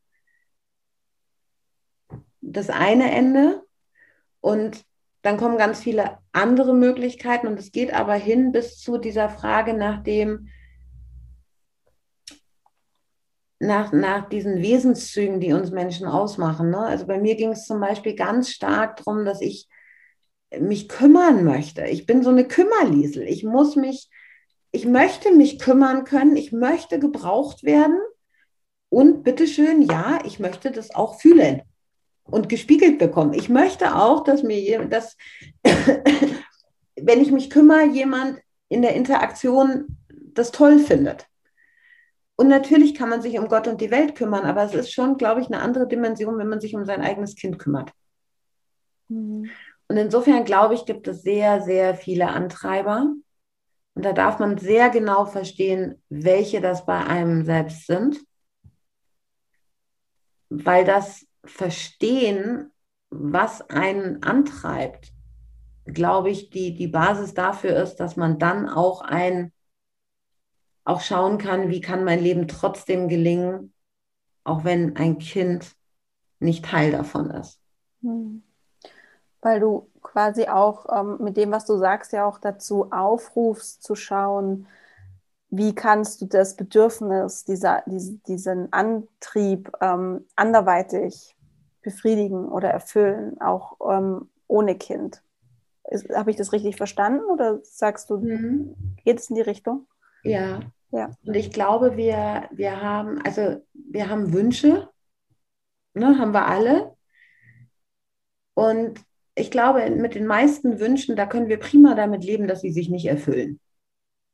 [2.42, 3.64] das eine Ende.
[4.42, 4.84] Und
[5.22, 7.48] dann kommen ganz viele andere Möglichkeiten.
[7.48, 10.50] Und es geht aber hin bis zu dieser Frage nach dem,
[13.62, 16.72] nach, nach diesen Wesenszügen, die uns Menschen ausmachen.
[16.72, 16.80] Ne?
[16.80, 19.68] Also bei mir ging es zum Beispiel ganz stark darum, dass ich
[20.60, 21.86] mich kümmern möchte.
[21.86, 23.24] Ich bin so eine Kümmerliesel.
[23.28, 24.10] Ich muss mich,
[24.72, 26.36] ich möchte mich kümmern können.
[26.38, 28.00] Ich möchte gebraucht werden.
[28.90, 31.62] Und bitteschön, ja, ich möchte das auch fühlen
[32.24, 33.34] und gespiegelt bekommen.
[33.34, 35.16] Ich möchte auch, dass mir, dass,
[36.96, 39.98] wenn ich mich kümmere, jemand in der Interaktion
[40.34, 41.28] das toll findet.
[42.42, 45.18] Und natürlich kann man sich um Gott und die Welt kümmern, aber es ist schon,
[45.18, 47.92] glaube ich, eine andere Dimension, wenn man sich um sein eigenes Kind kümmert.
[49.10, 49.52] Mhm.
[49.88, 53.14] Und insofern, glaube ich, gibt es sehr, sehr viele Antreiber.
[53.94, 58.20] Und da darf man sehr genau verstehen, welche das bei einem selbst sind,
[60.50, 62.72] weil das Verstehen,
[63.12, 65.12] was einen antreibt,
[65.86, 69.54] glaube ich, die, die Basis dafür ist, dass man dann auch ein
[70.84, 73.74] auch schauen kann, wie kann mein Leben trotzdem gelingen,
[74.44, 75.76] auch wenn ein Kind
[76.40, 77.60] nicht Teil davon ist.
[78.02, 78.44] Hm.
[79.42, 83.96] Weil du quasi auch ähm, mit dem, was du sagst, ja auch dazu aufrufst, zu
[83.96, 84.68] schauen,
[85.50, 91.36] wie kannst du das Bedürfnis, dieser, diesen Antrieb ähm, anderweitig
[91.82, 95.22] befriedigen oder erfüllen, auch ähm, ohne Kind.
[96.14, 98.76] Habe ich das richtig verstanden oder sagst du, mhm.
[99.04, 99.88] geht es in die Richtung?
[100.24, 100.62] Ja.
[100.92, 101.12] ja.
[101.26, 104.90] Und ich glaube, wir, wir haben, also wir haben Wünsche,
[105.94, 106.96] ne, haben wir alle.
[108.54, 109.00] Und
[109.36, 112.90] ich glaube, mit den meisten Wünschen, da können wir prima damit leben, dass sie sich
[112.90, 113.60] nicht erfüllen.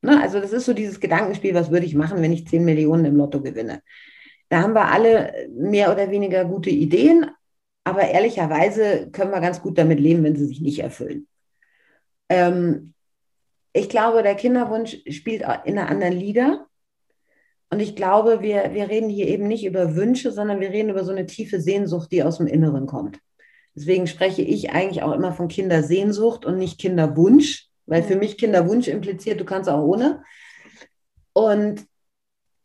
[0.02, 0.22] Ne?
[0.22, 3.16] Also das ist so dieses Gedankenspiel, was würde ich machen, wenn ich 10 Millionen im
[3.16, 3.82] Lotto gewinne.
[4.50, 7.30] Da haben wir alle mehr oder weniger gute Ideen,
[7.84, 11.28] aber ehrlicherweise können wir ganz gut damit leben, wenn sie sich nicht erfüllen.
[12.30, 12.94] Ähm,
[13.78, 16.66] ich glaube, der Kinderwunsch spielt in einer anderen Liga.
[17.70, 21.04] Und ich glaube, wir, wir reden hier eben nicht über Wünsche, sondern wir reden über
[21.04, 23.20] so eine tiefe Sehnsucht, die aus dem Inneren kommt.
[23.76, 28.88] Deswegen spreche ich eigentlich auch immer von Kindersehnsucht und nicht Kinderwunsch, weil für mich Kinderwunsch
[28.88, 30.24] impliziert, du kannst auch ohne.
[31.34, 31.86] Und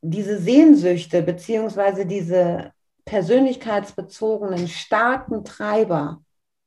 [0.01, 2.73] diese Sehnsüchte beziehungsweise diese
[3.05, 6.23] persönlichkeitsbezogenen starken Treiber,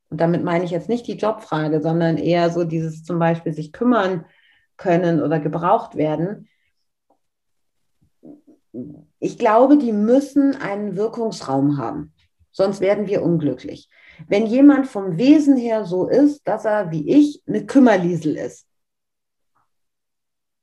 [0.10, 3.72] und damit meine ich jetzt nicht die Jobfrage, sondern eher so dieses zum Beispiel sich
[3.72, 4.26] kümmern
[4.78, 6.50] können oder gebraucht werden.
[9.20, 12.14] Ich glaube, die müssen einen Wirkungsraum haben,
[12.52, 13.90] sonst werden wir unglücklich.
[14.28, 18.68] Wenn jemand vom Wesen her so ist, dass er wie ich eine Kümmerliesel ist,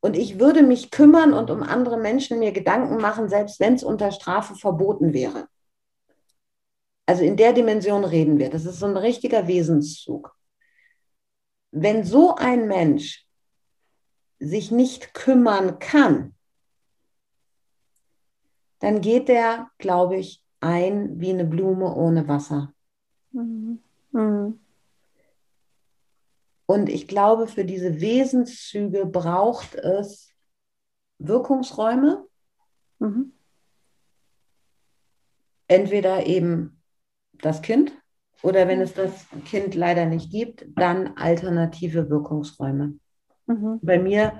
[0.04, 3.84] und ich würde mich kümmern und um andere Menschen mir Gedanken machen, selbst wenn es
[3.84, 5.46] unter Strafe verboten wäre.
[7.06, 8.50] Also in der Dimension reden wir.
[8.50, 10.34] Das ist so ein richtiger Wesenszug.
[11.70, 13.21] Wenn so ein Mensch
[14.42, 16.34] sich nicht kümmern kann,
[18.80, 22.72] dann geht er, glaube ich, ein wie eine Blume ohne Wasser.
[23.30, 23.80] Mhm.
[24.10, 24.60] Mhm.
[26.66, 30.30] Und ich glaube, für diese Wesenszüge braucht es
[31.18, 32.26] Wirkungsräume.
[32.98, 33.32] Mhm.
[35.68, 36.82] Entweder eben
[37.34, 37.92] das Kind
[38.42, 42.98] oder wenn es das Kind leider nicht gibt, dann alternative Wirkungsräume.
[43.52, 43.80] Mhm.
[43.82, 44.32] Bei mir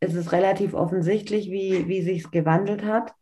[0.00, 3.14] ist es relativ offensichtlich, wie, wie sich es gewandelt hat.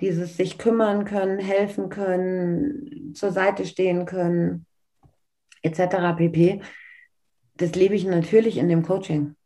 [0.00, 4.66] Dieses sich kümmern können, helfen können, zur Seite stehen können,
[5.62, 6.16] etc.
[6.16, 6.60] pp.
[7.56, 9.36] Das lebe ich natürlich in dem Coaching.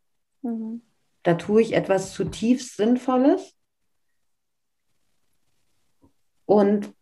[0.41, 0.81] Mhm.
[1.23, 3.55] Da tue ich etwas zutiefst Sinnvolles.
[6.45, 6.93] Und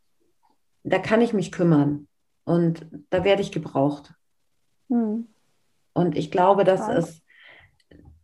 [0.84, 2.08] da kann ich mich kümmern.
[2.44, 4.14] Und da werde ich gebraucht.
[4.90, 5.28] Mhm.
[5.94, 7.24] Und ich glaube, das ist,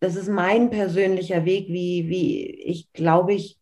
[0.03, 3.57] das ist mein persönlicher Weg, wie, wie ich glaube ich,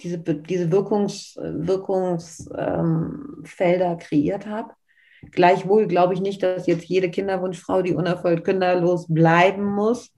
[0.00, 4.74] diese, diese Wirkungs, Wirkungsfelder ähm, kreiert habe.
[5.32, 10.12] Gleichwohl glaube ich nicht, dass jetzt jede Kinderwunschfrau, die unerfolgt kinderlos bleiben muss,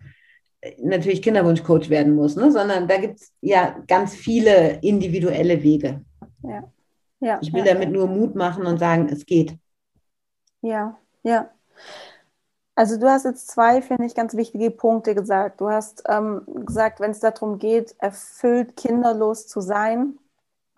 [0.83, 2.51] natürlich Kinderwunschcoach werden muss, ne?
[2.51, 6.05] sondern da gibt es ja ganz viele individuelle Wege.
[6.43, 6.65] Ja.
[7.23, 9.57] Ja, ich will ja, damit nur Mut machen und sagen, es geht.
[10.63, 11.51] Ja, ja.
[12.81, 15.61] Also du hast jetzt zwei, finde ich, ganz wichtige Punkte gesagt.
[15.61, 20.19] Du hast ähm, gesagt, wenn es darum geht, erfüllt kinderlos zu sein,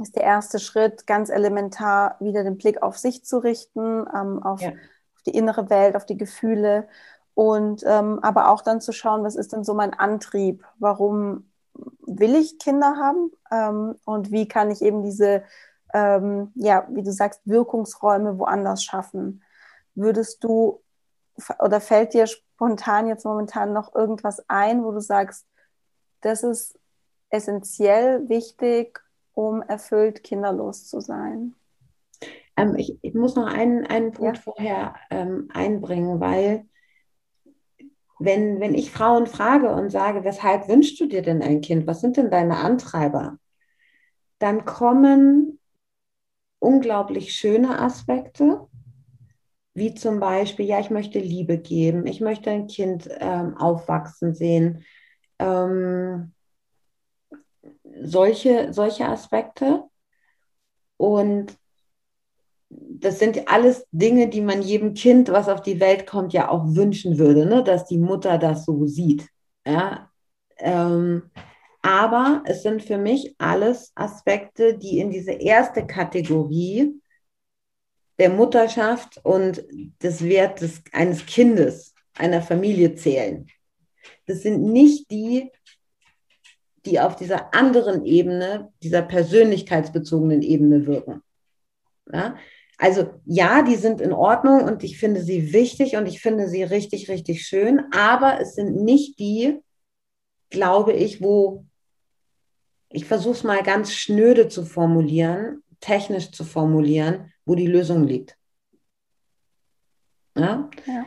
[0.00, 4.60] ist der erste Schritt ganz elementar, wieder den Blick auf sich zu richten, ähm, auf,
[4.60, 4.70] ja.
[4.70, 6.88] auf, die innere Welt, auf die Gefühle
[7.34, 10.64] und ähm, aber auch dann zu schauen, was ist denn so mein Antrieb?
[10.80, 11.52] Warum
[12.04, 13.30] will ich Kinder haben?
[13.52, 15.44] Ähm, und wie kann ich eben diese,
[15.94, 19.44] ähm, ja, wie du sagst, Wirkungsräume woanders schaffen?
[19.94, 20.82] Würdest du
[21.58, 25.46] oder fällt dir spontan jetzt momentan noch irgendwas ein, wo du sagst,
[26.20, 26.78] das ist
[27.30, 29.00] essentiell wichtig,
[29.32, 31.54] um erfüllt kinderlos zu sein?
[32.56, 34.42] Ähm, ich, ich, muss noch einen, einen Punkt ja.
[34.42, 36.66] vorher ähm, einbringen, weil
[38.18, 41.86] wenn, wenn ich Frauen frage und sage, weshalb wünschst du dir denn ein Kind?
[41.86, 43.38] Was sind denn deine Antreiber?
[44.38, 45.58] Dann kommen
[46.58, 48.68] unglaublich schöne Aspekte
[49.74, 54.84] wie zum Beispiel, ja, ich möchte Liebe geben, ich möchte ein Kind ähm, aufwachsen sehen.
[55.38, 56.32] Ähm,
[58.02, 59.84] solche, solche Aspekte.
[60.96, 61.56] Und
[62.70, 66.64] das sind alles Dinge, die man jedem Kind, was auf die Welt kommt, ja auch
[66.74, 67.62] wünschen würde, ne?
[67.64, 69.28] dass die Mutter das so sieht.
[69.66, 70.10] Ja?
[70.58, 71.30] Ähm,
[71.82, 77.01] aber es sind für mich alles Aspekte, die in diese erste Kategorie
[78.18, 79.64] der Mutterschaft und
[80.02, 83.46] des Wertes eines Kindes, einer Familie zählen.
[84.26, 85.50] Das sind nicht die,
[86.84, 91.22] die auf dieser anderen Ebene, dieser persönlichkeitsbezogenen Ebene wirken.
[92.12, 92.36] Ja?
[92.78, 96.64] Also ja, die sind in Ordnung und ich finde sie wichtig und ich finde sie
[96.64, 99.60] richtig, richtig schön, aber es sind nicht die,
[100.50, 101.64] glaube ich, wo
[102.88, 108.38] ich versuche es mal ganz schnöde zu formulieren, technisch zu formulieren, wo die Lösung liegt.
[110.34, 110.70] Ja?
[110.86, 111.04] ja.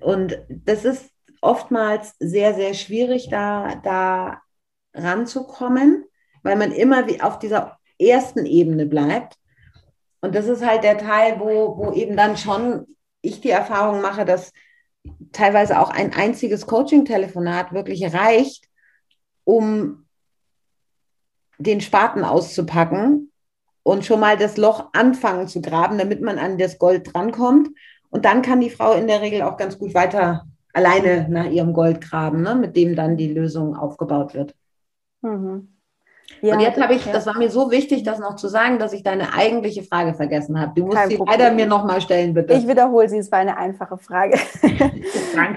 [0.00, 1.10] Und das ist
[1.40, 4.42] oftmals sehr, sehr schwierig, da, da
[4.94, 6.04] ranzukommen,
[6.42, 9.36] weil man immer wie auf dieser ersten Ebene bleibt.
[10.20, 12.86] Und das ist halt der Teil, wo, wo eben dann schon
[13.20, 14.52] ich die Erfahrung mache, dass
[15.32, 18.68] teilweise auch ein einziges Coaching-Telefonat wirklich reicht,
[19.44, 20.06] um
[21.58, 23.30] den Spaten auszupacken
[23.84, 27.68] und schon mal das Loch anfangen zu graben, damit man an das Gold drankommt.
[28.10, 31.72] Und dann kann die Frau in der Regel auch ganz gut weiter alleine nach ihrem
[31.72, 34.54] Gold graben, ne, mit dem dann die Lösung aufgebaut wird.
[35.20, 35.68] Mhm.
[36.40, 37.12] Ja, und jetzt habe ich, ja.
[37.12, 40.58] das war mir so wichtig, das noch zu sagen, dass ich deine eigentliche Frage vergessen
[40.58, 40.72] habe.
[40.74, 41.38] Du musst Kein sie Problem.
[41.38, 42.54] leider mir nochmal stellen, bitte.
[42.54, 44.38] Ich wiederhole sie, es war eine einfache Frage.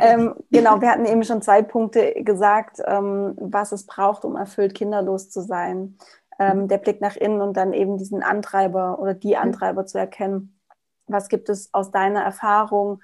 [0.01, 4.75] ähm, genau, wir hatten eben schon zwei Punkte gesagt, ähm, was es braucht, um erfüllt
[4.75, 5.95] kinderlos zu sein
[6.39, 9.41] ähm, der Blick nach innen und dann eben diesen Antreiber oder die mhm.
[9.41, 10.59] Antreiber zu erkennen.
[11.07, 13.01] Was gibt es aus deiner Erfahrung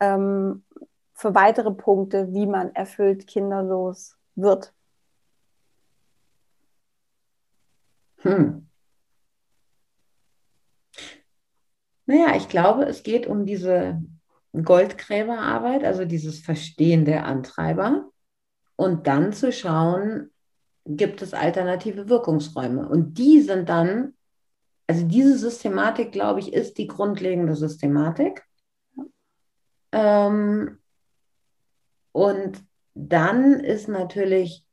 [0.00, 0.64] ähm,
[1.14, 4.74] für weitere Punkte, wie man erfüllt kinderlos wird?
[8.18, 8.68] Hm.
[12.06, 14.02] Naja, ich glaube, es geht um diese
[14.52, 18.10] Goldgräberarbeit, also dieses Verstehen der Antreiber
[18.76, 20.30] und dann zu schauen,
[20.86, 22.88] gibt es alternative Wirkungsräume.
[22.88, 24.14] Und die sind dann,
[24.86, 28.42] also diese Systematik, glaube ich, ist die grundlegende Systematik.
[29.92, 30.78] Ähm,
[32.12, 32.62] und
[32.94, 34.64] dann ist natürlich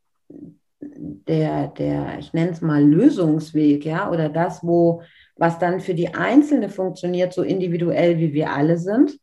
[0.79, 5.01] der, der, ich nenne es mal Lösungsweg, ja, oder das, wo,
[5.35, 9.17] was dann für die Einzelne funktioniert, so individuell wie wir alle sind,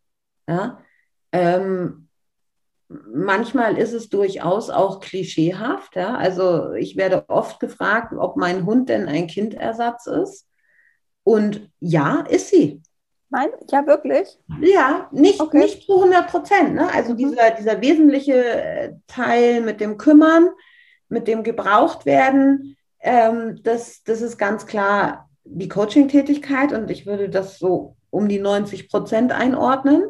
[0.48, 0.80] ja,
[1.32, 2.07] ähm,
[2.88, 5.96] manchmal ist es durchaus auch klischeehaft.
[5.96, 6.14] Ja?
[6.14, 10.46] Also ich werde oft gefragt, ob mein Hund denn ein Kindersatz ist.
[11.22, 12.82] Und ja, ist sie.
[13.30, 14.38] Nein, ja, wirklich?
[14.62, 15.58] Ja, nicht, okay.
[15.58, 16.74] nicht zu 100 Prozent.
[16.74, 16.90] Ne?
[16.92, 17.16] Also mhm.
[17.18, 20.48] dieser, dieser wesentliche äh, Teil mit dem Kümmern,
[21.10, 27.58] mit dem Gebrauchtwerden, ähm, das, das ist ganz klar die Coaching-Tätigkeit und ich würde das
[27.58, 30.04] so um die 90 Prozent einordnen.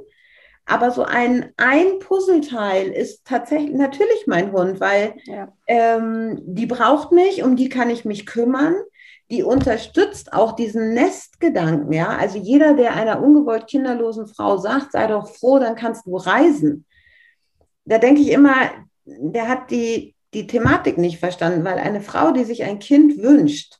[0.68, 5.50] Aber so ein, ein Puzzleteil ist tatsächlich natürlich mein Hund, weil ja.
[5.66, 8.74] ähm, die braucht mich, um die kann ich mich kümmern.
[9.30, 12.08] die unterstützt auch diesen Nestgedanken, ja.
[12.08, 16.86] Also jeder, der einer ungewollt kinderlosen Frau sagt, sei doch froh, dann kannst du reisen.
[17.84, 18.54] Da denke ich immer,
[19.04, 23.78] der hat die, die Thematik nicht verstanden, weil eine Frau, die sich ein Kind wünscht,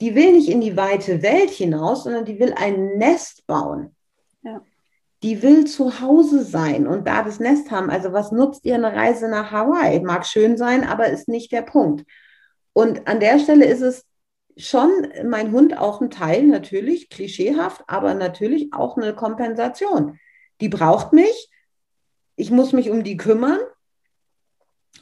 [0.00, 3.94] die will nicht in die weite Welt hinaus, sondern die will ein Nest bauen.
[4.42, 4.60] Ja.
[5.24, 7.88] Die will zu Hause sein und da das Nest haben.
[7.88, 10.00] Also was nutzt ihr eine Reise nach Hawaii?
[10.00, 12.04] Mag schön sein, aber ist nicht der Punkt.
[12.74, 14.04] Und an der Stelle ist es
[14.58, 14.90] schon
[15.24, 20.18] mein Hund auch ein Teil, natürlich, klischeehaft, aber natürlich auch eine Kompensation.
[20.60, 21.48] Die braucht mich,
[22.36, 23.60] ich muss mich um die kümmern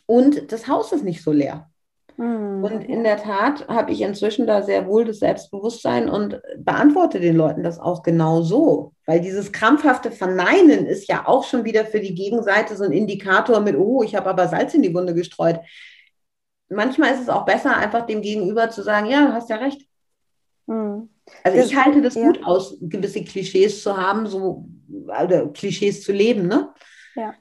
[0.07, 1.72] und das Haus ist nicht so leer.
[2.17, 2.65] Mhm.
[2.65, 7.37] Und in der Tat habe ich inzwischen da sehr wohl das Selbstbewusstsein und beantworte den
[7.37, 8.93] Leuten das auch genau so.
[9.07, 13.61] Weil dieses krampfhafte Verneinen ist ja auch schon wieder für die Gegenseite so ein Indikator
[13.61, 15.61] mit, oh, ich habe aber Salz in die Wunde gestreut.
[16.69, 19.87] Manchmal ist es auch besser, einfach dem Gegenüber zu sagen, ja, du hast ja recht.
[20.67, 21.09] Mhm.
[21.45, 22.23] Also ich halte das ja.
[22.23, 24.67] gut aus, gewisse Klischees zu haben, so
[25.07, 26.73] oder Klischees zu leben, ne?
[27.15, 27.35] Ja.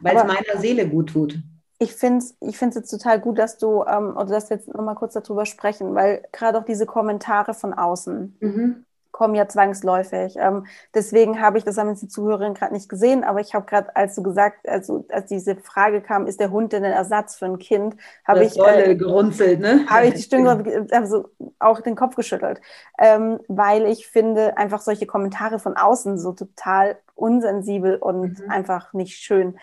[0.00, 1.38] Weil es meiner Seele gut tut
[1.82, 4.72] ich finde es ich find's jetzt total gut, dass du, ähm, oder dass wir jetzt
[4.72, 8.84] nochmal kurz darüber sprechen, weil gerade auch diese Kommentare von außen mhm.
[9.12, 10.36] kommen ja zwangsläufig.
[10.36, 13.64] Ähm, deswegen habe ich, das haben jetzt die Zuhörerin gerade nicht gesehen, aber ich habe
[13.64, 17.36] gerade, als du gesagt, also als diese Frage kam, ist der Hund denn ein Ersatz
[17.36, 19.86] für ein Kind, habe ich äh, gerunzelt, ne?
[19.88, 22.60] Habe ich die Stimme, also auch den Kopf geschüttelt,
[22.98, 28.50] ähm, weil ich finde einfach solche Kommentare von außen so total unsensibel und mhm.
[28.50, 29.58] einfach nicht schön.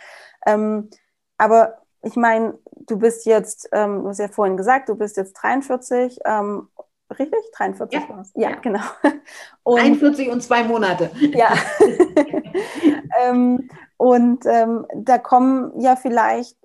[0.48, 0.90] Ähm,
[1.38, 5.34] aber ich meine, du bist jetzt, ähm, du hast ja vorhin gesagt, du bist jetzt
[5.34, 6.70] 43, ähm,
[7.18, 7.40] richtig?
[7.54, 8.24] 43 ja.
[8.36, 8.82] Ja, genau.
[9.64, 11.12] Und, 41 und zwei Monate.
[11.34, 11.54] Ja.
[13.22, 16.56] ähm, und ähm, da kommen ja vielleicht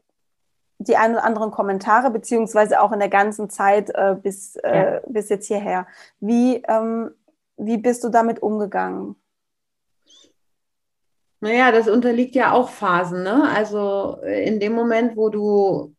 [0.79, 5.01] die ein oder anderen Kommentare, beziehungsweise auch in der ganzen Zeit äh, bis, äh, ja.
[5.09, 5.87] bis jetzt hierher.
[6.21, 7.11] Wie, ähm,
[7.57, 9.17] wie bist du damit umgegangen?
[11.43, 13.25] Naja, das unterliegt ja auch Phasen.
[13.25, 13.51] Ne?
[13.53, 15.93] Also äh, in dem Moment, wo du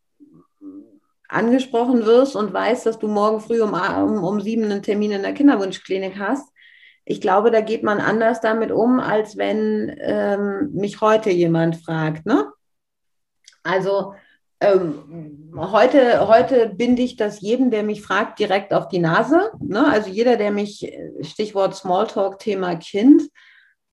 [1.27, 5.21] angesprochen wirst und weißt, dass du morgen früh um, um, um sieben einen Termin in
[5.21, 6.47] der Kinderwunschklinik hast,
[7.03, 12.25] ich glaube, da geht man anders damit um, als wenn ähm, mich heute jemand fragt.
[12.25, 12.47] Ne?
[13.63, 14.13] Also
[14.61, 19.51] ähm, heute, heute binde ich das jedem, der mich fragt, direkt auf die Nase.
[19.59, 19.85] Ne?
[19.85, 23.23] Also jeder, der mich, äh, Stichwort Smalltalk, Thema Kind,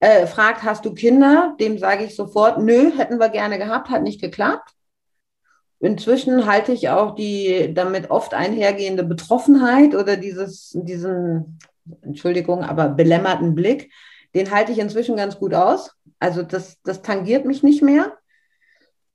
[0.00, 1.54] äh, fragt, hast du Kinder?
[1.60, 4.70] Dem sage ich sofort, nö, hätten wir gerne gehabt, hat nicht geklappt.
[5.78, 11.58] Inzwischen halte ich auch die damit oft einhergehende Betroffenheit oder dieses, diesen,
[12.02, 13.90] Entschuldigung, aber belämmerten Blick,
[14.34, 15.92] den halte ich inzwischen ganz gut aus.
[16.18, 18.12] Also das, das tangiert mich nicht mehr.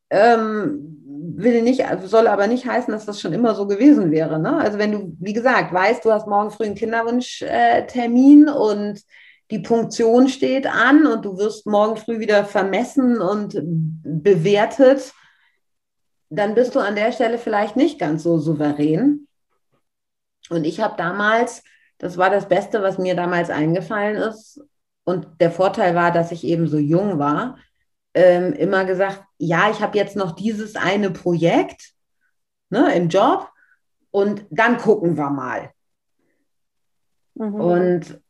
[0.10, 1.04] Ähm,
[1.36, 4.40] will nicht, soll aber nicht heißen, dass das schon immer so gewesen wäre.
[4.40, 4.58] Ne?
[4.58, 9.02] Also wenn du, wie gesagt, weißt, du hast morgen früh einen Kinderwunschtermin und
[9.52, 13.60] die Punktion steht an und du wirst morgen früh wieder vermessen und
[14.04, 15.14] bewertet,
[16.30, 19.28] dann bist du an der Stelle vielleicht nicht ganz so souverän.
[20.50, 21.64] Und ich habe damals,
[21.98, 24.62] das war das Beste, was mir damals eingefallen ist,
[25.06, 27.60] und der Vorteil war, dass ich eben so jung war,
[28.16, 31.92] ähm, immer gesagt, ja, ich habe jetzt noch dieses eine Projekt
[32.70, 33.50] ne, im Job
[34.10, 35.72] und dann gucken wir mal.
[37.36, 37.54] Mhm.
[37.54, 38.22] Und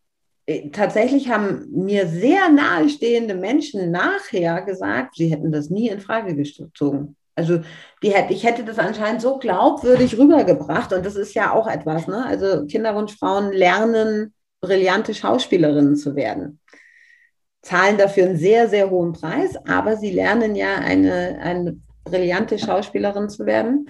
[0.71, 7.15] tatsächlich haben mir sehr nahestehende Menschen nachher gesagt, sie hätten das nie in Frage gezogen.
[7.35, 7.61] Also
[8.01, 12.07] die hätte, ich hätte das anscheinend so glaubwürdig rübergebracht und das ist ja auch etwas.
[12.07, 12.25] Ne?
[12.25, 16.59] Also Kinderwunschfrauen lernen, brillante Schauspielerinnen zu werden,
[17.61, 23.29] zahlen dafür einen sehr, sehr hohen Preis, aber sie lernen ja eine, eine brillante Schauspielerin
[23.29, 23.89] zu werden.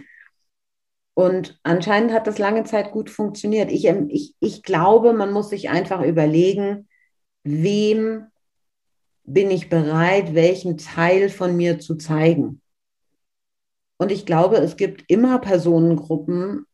[1.16, 3.72] Und anscheinend hat das lange Zeit gut funktioniert.
[3.72, 6.90] Ich, ähm, ich, ich glaube, man muss sich einfach überlegen,
[7.44, 8.28] wem
[9.24, 12.62] bin ich bereit, welchen Teil von mir zu zeigen.
[13.98, 16.68] Und ich glaube, es gibt immer Personengruppen,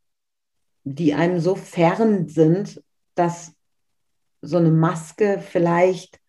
[0.82, 2.82] die einem so fern sind,
[3.14, 3.54] dass
[4.40, 6.20] so eine Maske vielleicht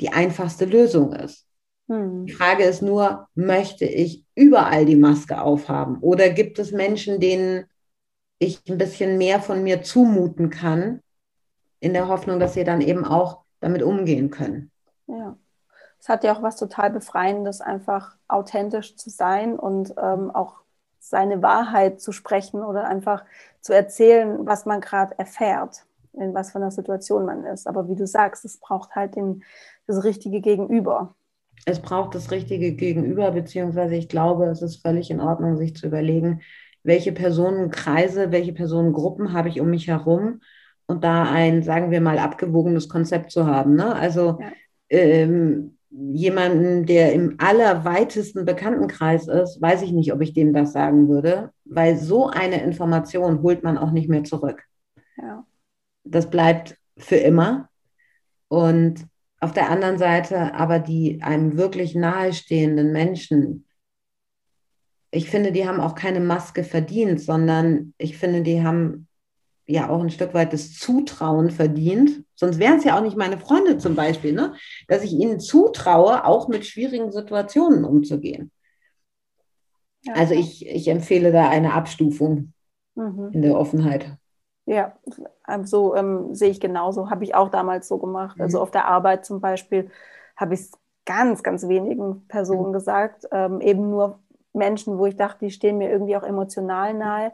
[0.00, 1.45] die einfachste Lösung ist.
[1.88, 2.26] Hm.
[2.26, 5.98] Die Frage ist nur, möchte ich überall die Maske aufhaben?
[6.00, 7.66] Oder gibt es Menschen, denen
[8.38, 11.00] ich ein bisschen mehr von mir zumuten kann,
[11.80, 14.70] in der Hoffnung, dass sie dann eben auch damit umgehen können?
[15.06, 15.36] Ja.
[15.98, 20.60] Es hat ja auch was total Befreiendes, einfach authentisch zu sein und ähm, auch
[21.00, 23.24] seine Wahrheit zu sprechen oder einfach
[23.60, 27.66] zu erzählen, was man gerade erfährt, in was für einer Situation man ist.
[27.66, 29.42] Aber wie du sagst, es braucht halt den,
[29.88, 31.15] das richtige Gegenüber
[31.66, 35.88] es braucht das richtige Gegenüber, beziehungsweise ich glaube, es ist völlig in Ordnung, sich zu
[35.88, 36.40] überlegen,
[36.84, 40.40] welche Personenkreise, welche Personengruppen habe ich um mich herum
[40.86, 43.74] und da ein, sagen wir mal, abgewogenes Konzept zu haben.
[43.74, 43.94] Ne?
[43.96, 44.52] Also ja.
[44.90, 51.08] ähm, jemanden, der im allerweitesten Bekanntenkreis ist, weiß ich nicht, ob ich dem das sagen
[51.08, 54.62] würde, weil so eine Information holt man auch nicht mehr zurück.
[55.16, 55.44] Ja.
[56.04, 57.68] Das bleibt für immer.
[58.46, 59.04] Und
[59.40, 63.66] auf der anderen Seite aber die einem wirklich nahestehenden Menschen,
[65.10, 69.08] ich finde, die haben auch keine Maske verdient, sondern ich finde, die haben
[69.66, 72.24] ja auch ein Stück weit das Zutrauen verdient.
[72.34, 74.54] Sonst wären es ja auch nicht meine Freunde zum Beispiel, ne?
[74.88, 78.50] dass ich ihnen zutraue, auch mit schwierigen Situationen umzugehen.
[80.02, 80.14] Ja.
[80.14, 82.52] Also ich, ich empfehle da eine Abstufung
[82.94, 83.30] mhm.
[83.32, 84.16] in der Offenheit.
[84.66, 84.92] Ja,
[85.62, 87.08] so ähm, sehe ich genauso.
[87.08, 88.32] Habe ich auch damals so gemacht.
[88.32, 88.42] Also mhm.
[88.42, 89.90] Also auf der Arbeit zum Beispiel
[90.36, 90.72] habe ich es
[91.04, 92.72] ganz, ganz wenigen Personen mhm.
[92.72, 93.26] gesagt.
[93.30, 94.18] Ähm, eben nur
[94.52, 97.32] Menschen, wo ich dachte, die stehen mir irgendwie auch emotional nahe.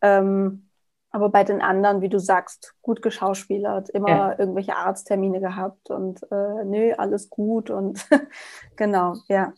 [0.00, 0.70] Ähm,
[1.12, 4.38] aber bei den anderen, wie du sagst, gut geschauspielert, immer ja.
[4.38, 8.08] irgendwelche Arzttermine gehabt und äh, nö, alles gut und
[8.76, 9.52] genau, ja.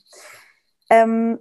[0.88, 1.38] Ähm,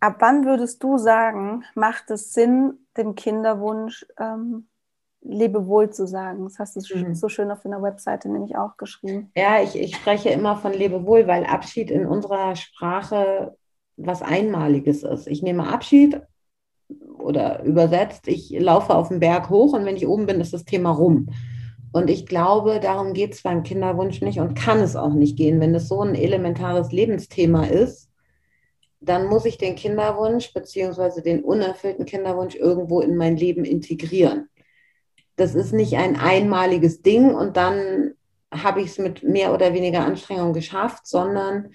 [0.00, 4.68] ab wann würdest du sagen, macht es Sinn, dem Kinderwunsch ähm,
[5.20, 6.44] Lebewohl zu sagen.
[6.44, 7.14] Das hast du mhm.
[7.14, 9.30] so schön auf deiner Webseite nämlich auch geschrieben.
[9.36, 13.56] Ja, ich, ich spreche immer von Lebewohl, weil Abschied in unserer Sprache
[13.96, 15.26] was Einmaliges ist.
[15.26, 16.20] Ich nehme Abschied
[17.18, 20.64] oder übersetzt, ich laufe auf den Berg hoch und wenn ich oben bin, ist das
[20.64, 21.28] Thema rum.
[21.92, 25.60] Und ich glaube, darum geht es beim Kinderwunsch nicht und kann es auch nicht gehen.
[25.60, 28.08] Wenn es so ein elementares Lebensthema ist,
[29.00, 31.22] dann muss ich den Kinderwunsch bzw.
[31.22, 34.48] den unerfüllten Kinderwunsch irgendwo in mein Leben integrieren
[35.38, 38.14] das ist nicht ein einmaliges Ding und dann
[38.52, 41.74] habe ich es mit mehr oder weniger Anstrengung geschafft, sondern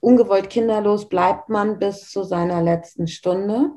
[0.00, 3.72] ungewollt kinderlos bleibt man bis zu seiner letzten Stunde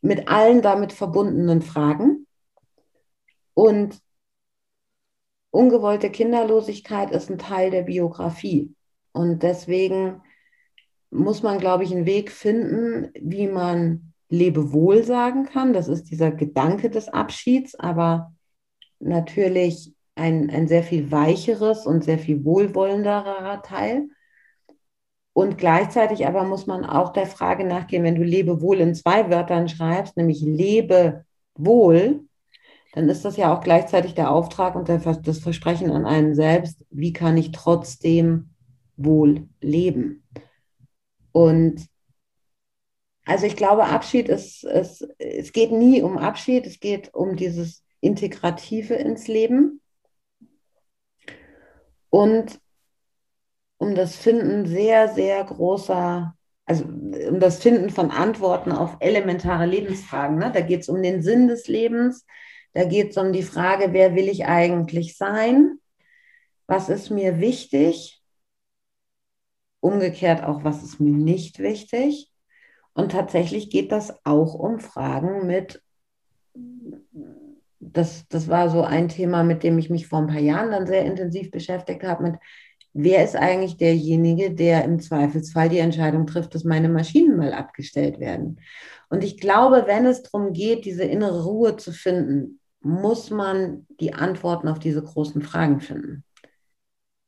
[0.00, 2.26] mit allen damit verbundenen Fragen.
[3.54, 4.00] Und
[5.50, 8.74] ungewollte Kinderlosigkeit ist ein Teil der Biografie.
[9.12, 10.22] Und deswegen
[11.10, 15.74] muss man, glaube ich, einen Weg finden, wie man Lebewohl sagen kann.
[15.74, 18.32] Das ist dieser Gedanke des Abschieds, aber
[18.98, 24.08] natürlich ein, ein sehr viel weicheres und sehr viel wohlwollenderer Teil.
[25.34, 29.68] Und gleichzeitig aber muss man auch der Frage nachgehen, wenn du Lebewohl in zwei Wörtern
[29.68, 32.24] schreibst, nämlich lebe wohl,
[32.94, 37.12] dann ist das ja auch gleichzeitig der Auftrag und das Versprechen an einen selbst, wie
[37.12, 38.50] kann ich trotzdem
[38.96, 40.22] wohl leben.
[41.32, 41.86] Und
[43.24, 47.84] also ich glaube, Abschied ist, ist, es geht nie um Abschied, es geht um dieses
[48.00, 49.80] Integrative ins Leben
[52.10, 52.60] und
[53.78, 56.34] um das Finden sehr, sehr großer,
[56.66, 60.38] also um das Finden von Antworten auf elementare Lebensfragen.
[60.38, 60.50] Ne?
[60.52, 62.26] Da geht es um den Sinn des Lebens,
[62.72, 65.78] da geht es um die Frage, wer will ich eigentlich sein,
[66.66, 68.22] was ist mir wichtig,
[69.80, 72.31] umgekehrt auch, was ist mir nicht wichtig.
[72.94, 75.82] Und tatsächlich geht das auch um Fragen mit,
[77.80, 80.86] das, das war so ein Thema, mit dem ich mich vor ein paar Jahren dann
[80.86, 82.34] sehr intensiv beschäftigt habe, mit
[82.94, 88.20] wer ist eigentlich derjenige, der im Zweifelsfall die Entscheidung trifft, dass meine Maschinen mal abgestellt
[88.20, 88.60] werden.
[89.08, 94.14] Und ich glaube, wenn es darum geht, diese innere Ruhe zu finden, muss man die
[94.14, 96.24] Antworten auf diese großen Fragen finden.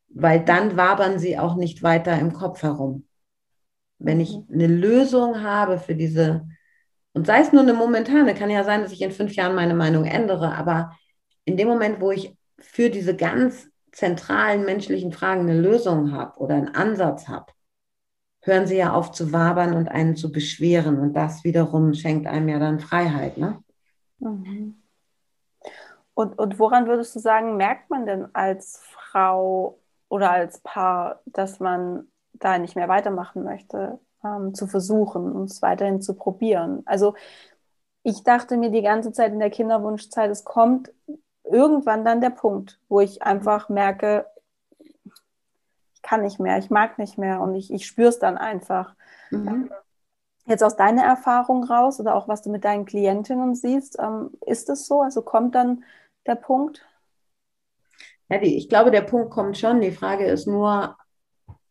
[0.09, 3.07] Weil dann wabern sie auch nicht weiter im Kopf herum.
[4.05, 4.47] Wenn ich mhm.
[4.53, 6.47] eine Lösung habe für diese,
[7.13, 9.75] und sei es nur eine momentane, kann ja sein, dass ich in fünf Jahren meine
[9.75, 10.97] Meinung ändere, aber
[11.45, 16.57] in dem Moment, wo ich für diese ganz zentralen menschlichen Fragen eine Lösung habe oder
[16.57, 17.53] einen Ansatz habe,
[18.43, 20.99] hören sie ja auf zu wabern und einen zu beschweren.
[20.99, 23.39] Und das wiederum schenkt einem ja dann Freiheit.
[23.39, 23.63] Ne?
[24.19, 24.83] Mhm.
[26.15, 31.59] Und, und woran würdest du sagen, merkt man denn als Frau oder als Paar, dass
[31.59, 36.83] man da nicht mehr weitermachen möchte, ähm, zu versuchen und es weiterhin zu probieren.
[36.87, 37.15] Also
[38.03, 40.93] ich dachte mir die ganze Zeit in der Kinderwunschzeit, es kommt
[41.45, 44.27] irgendwann dann der Punkt, wo ich einfach merke,
[45.95, 48.95] ich kann nicht mehr, ich mag nicht mehr und ich, ich spüre es dann einfach.
[49.31, 49.71] Mhm.
[50.47, 54.69] Jetzt aus deiner Erfahrung raus oder auch was du mit deinen Klientinnen siehst, ähm, ist
[54.69, 55.01] es so?
[55.01, 55.85] Also kommt dann
[56.27, 56.87] der Punkt?
[58.29, 59.81] Ja, die, ich glaube, der Punkt kommt schon.
[59.81, 60.97] Die Frage ist nur,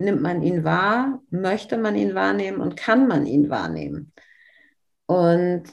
[0.03, 4.13] nimmt man ihn wahr, möchte man ihn wahrnehmen und kann man ihn wahrnehmen.
[5.05, 5.63] Und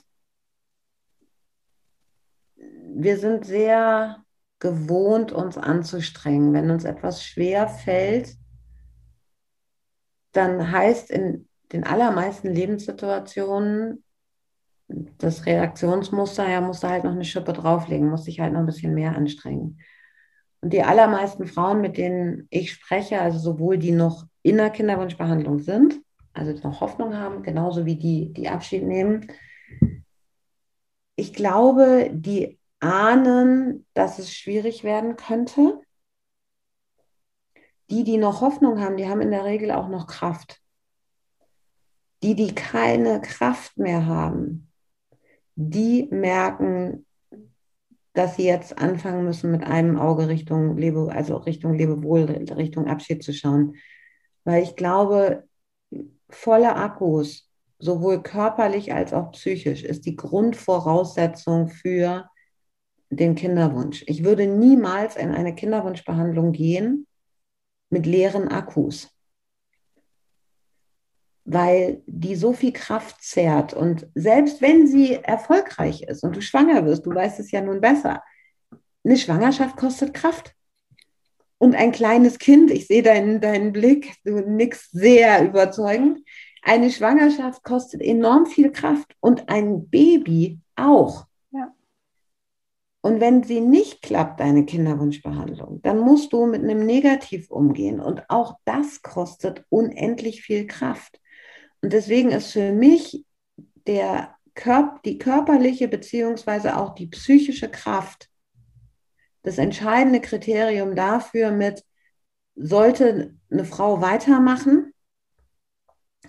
[2.56, 4.24] wir sind sehr
[4.58, 6.52] gewohnt, uns anzustrengen.
[6.52, 8.36] Wenn uns etwas schwer fällt,
[10.32, 14.04] dann heißt in den allermeisten Lebenssituationen,
[15.18, 18.94] das Reaktionsmuster, ja, musste halt noch eine Schippe drauflegen, musste sich halt noch ein bisschen
[18.94, 19.80] mehr anstrengen.
[20.62, 25.58] Und die allermeisten Frauen, mit denen ich spreche, also sowohl die noch in der Kinderwunschbehandlung
[25.60, 26.00] sind,
[26.32, 29.26] also noch Hoffnung haben, genauso wie die, die Abschied nehmen,
[31.16, 35.80] ich glaube, die ahnen, dass es schwierig werden könnte.
[37.90, 40.62] Die, die noch Hoffnung haben, die haben in der Regel auch noch Kraft.
[42.22, 44.70] Die, die keine Kraft mehr haben,
[45.56, 47.06] die merken,
[48.12, 53.22] dass sie jetzt anfangen müssen, mit einem Auge Richtung Lebe, also Richtung Lebewohl, Richtung Abschied
[53.22, 53.76] zu schauen.
[54.44, 55.44] Weil ich glaube,
[56.28, 57.48] volle Akkus,
[57.78, 62.28] sowohl körperlich als auch psychisch, ist die Grundvoraussetzung für
[63.10, 64.04] den Kinderwunsch.
[64.06, 67.06] Ich würde niemals in eine Kinderwunschbehandlung gehen
[67.90, 69.08] mit leeren Akkus
[71.44, 73.74] weil die so viel Kraft zehrt.
[73.74, 77.80] Und selbst wenn sie erfolgreich ist und du schwanger wirst, du weißt es ja nun
[77.80, 78.22] besser,
[79.04, 80.54] eine Schwangerschaft kostet Kraft.
[81.58, 86.20] Und ein kleines Kind, ich sehe deinen, deinen Blick, du nix sehr überzeugend,
[86.62, 91.26] eine Schwangerschaft kostet enorm viel Kraft und ein Baby auch.
[91.50, 91.74] Ja.
[93.02, 98.00] Und wenn sie nicht klappt, deine Kinderwunschbehandlung, dann musst du mit einem Negativ umgehen.
[98.00, 101.19] Und auch das kostet unendlich viel Kraft.
[101.82, 103.24] Und deswegen ist für mich
[103.86, 108.30] der Körp die körperliche beziehungsweise auch die psychische Kraft
[109.42, 111.84] das entscheidende Kriterium dafür mit,
[112.56, 114.92] sollte eine Frau weitermachen?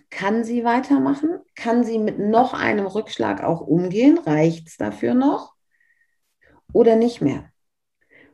[0.09, 1.39] Kann sie weitermachen?
[1.55, 4.17] Kann sie mit noch einem Rückschlag auch umgehen?
[4.17, 5.55] Reicht es dafür noch?
[6.73, 7.49] Oder nicht mehr?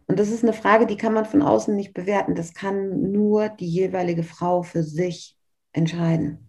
[0.05, 2.35] Und das ist eine Frage, die kann man von außen nicht bewerten.
[2.35, 5.37] Das kann nur die jeweilige Frau für sich
[5.73, 6.46] entscheiden.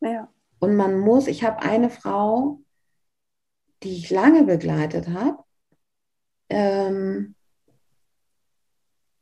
[0.00, 0.28] Ja.
[0.58, 2.60] Und man muss, ich habe eine Frau,
[3.82, 5.42] die ich lange begleitet habe,
[6.48, 7.34] ähm,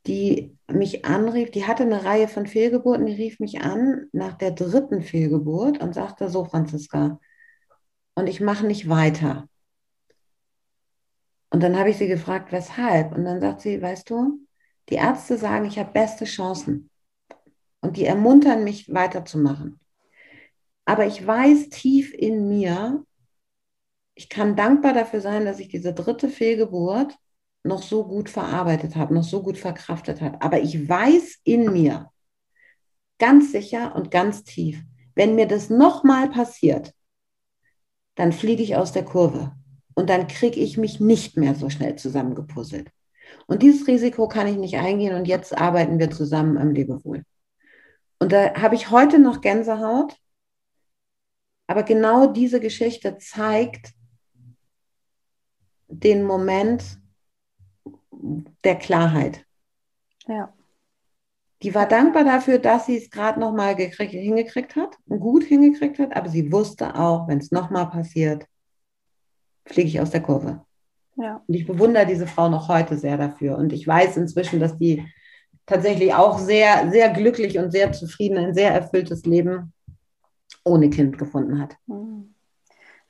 [0.05, 4.51] die mich anrief, die hatte eine Reihe von Fehlgeburten, die rief mich an nach der
[4.51, 7.19] dritten Fehlgeburt und sagte so, Franziska,
[8.15, 9.47] und ich mache nicht weiter.
[11.51, 13.15] Und dann habe ich sie gefragt, weshalb?
[13.15, 14.45] Und dann sagt sie, weißt du,
[14.89, 16.89] die Ärzte sagen, ich habe beste Chancen.
[17.81, 19.79] Und die ermuntern mich weiterzumachen.
[20.89, 23.05] Aber ich weiß tief in mir,
[24.15, 27.15] ich kann dankbar dafür sein, dass ich diese dritte Fehlgeburt
[27.63, 30.41] noch so gut verarbeitet habe, noch so gut verkraftet habe.
[30.41, 32.09] Aber ich weiß in mir,
[33.19, 34.81] ganz sicher und ganz tief,
[35.13, 36.91] wenn mir das nochmal passiert,
[38.15, 39.51] dann fliege ich aus der Kurve
[39.93, 42.89] und dann kriege ich mich nicht mehr so schnell zusammengepuzzelt.
[43.45, 47.25] Und dieses Risiko kann ich nicht eingehen und jetzt arbeiten wir zusammen am Lebewohl.
[48.17, 50.17] Und da habe ich heute noch Gänsehaut,
[51.69, 53.93] aber genau diese Geschichte zeigt
[55.87, 56.99] den Moment
[58.63, 59.45] der Klarheit.
[60.27, 60.51] Ja.
[61.61, 66.15] Die war dankbar dafür, dass sie es gerade nochmal hingekriegt hat und gut hingekriegt hat,
[66.15, 68.47] aber sie wusste auch, wenn es nochmal passiert,
[69.65, 70.65] fliege ich aus der Kurve.
[71.17, 71.43] Ja.
[71.47, 73.59] Und ich bewundere diese Frau noch heute sehr dafür.
[73.59, 75.05] Und ich weiß inzwischen, dass die
[75.67, 79.71] tatsächlich auch sehr, sehr glücklich und sehr zufrieden, ein sehr erfülltes Leben
[80.63, 81.77] ohne Kind gefunden hat.
[81.87, 82.33] Mhm.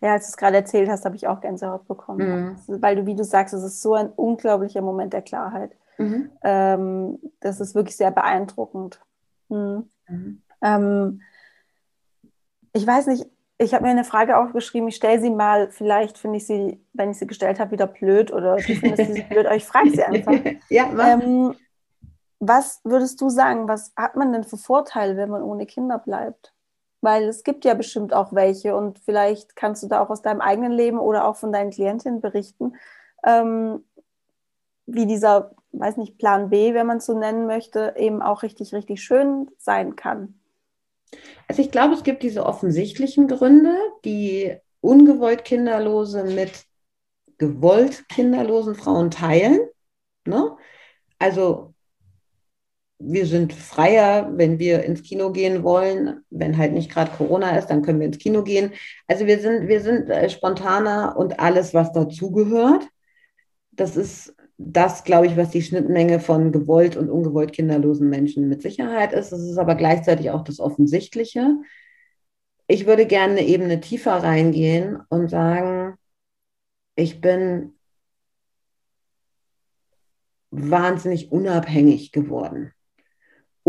[0.02, 2.58] Ja, als du es gerade erzählt hast, habe ich auch Gänsehaut bekommen.
[2.68, 2.82] Mhm.
[2.82, 5.76] Weil du, wie du sagst, es ist so ein unglaublicher Moment der Klarheit.
[5.98, 6.30] Mhm.
[6.44, 9.02] Ähm, das ist wirklich sehr beeindruckend.
[9.50, 9.90] Mhm.
[10.08, 10.42] mhm.
[10.62, 11.22] Ähm,
[12.74, 13.26] ich weiß nicht,
[13.58, 17.12] ich habe mir eine Frage aufgeschrieben, ich stelle sie mal, vielleicht finde ich sie, wenn
[17.12, 20.04] ich sie gestellt habe, wieder blöd oder du findest sie blöd, aber ich frage sie
[20.04, 20.34] einfach.
[20.70, 21.56] ja, ähm,
[22.40, 26.54] was würdest du sagen, was hat man denn für Vorteile, wenn man ohne Kinder bleibt?
[27.02, 30.42] Weil es gibt ja bestimmt auch welche und vielleicht kannst du da auch aus deinem
[30.42, 32.74] eigenen Leben oder auch von deinen Klientinnen berichten,
[33.26, 33.86] ähm,
[34.86, 38.74] wie dieser, weiß nicht, Plan B, wenn man es so nennen möchte, eben auch richtig,
[38.74, 40.40] richtig schön sein kann.
[41.48, 43.76] Also ich glaube, es gibt diese offensichtlichen Gründe,
[44.06, 46.66] die ungewollt Kinderlose mit
[47.38, 49.60] gewollt kinderlosen Frauen teilen.
[50.26, 50.56] Ne?
[51.18, 51.69] Also
[53.00, 56.22] wir sind freier, wenn wir ins Kino gehen wollen.
[56.30, 58.74] Wenn halt nicht gerade Corona ist, dann können wir ins Kino gehen.
[59.08, 62.88] Also wir sind, wir sind äh, spontaner und alles, was dazugehört.
[63.72, 68.62] Das ist das, glaube ich, was die Schnittmenge von gewollt und ungewollt kinderlosen Menschen mit
[68.62, 69.32] Sicherheit ist.
[69.32, 71.56] Es ist aber gleichzeitig auch das Offensichtliche.
[72.68, 75.96] Ich würde gerne eine Ebene tiefer reingehen und sagen,
[76.96, 77.76] ich bin
[80.52, 82.74] wahnsinnig unabhängig geworden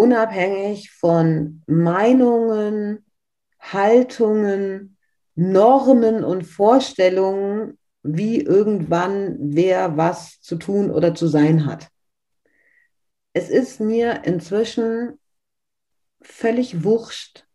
[0.00, 3.04] unabhängig von Meinungen,
[3.58, 4.96] Haltungen,
[5.34, 11.88] Normen und Vorstellungen, wie irgendwann wer was zu tun oder zu sein hat.
[13.34, 15.20] Es ist mir inzwischen
[16.22, 17.46] völlig wurscht,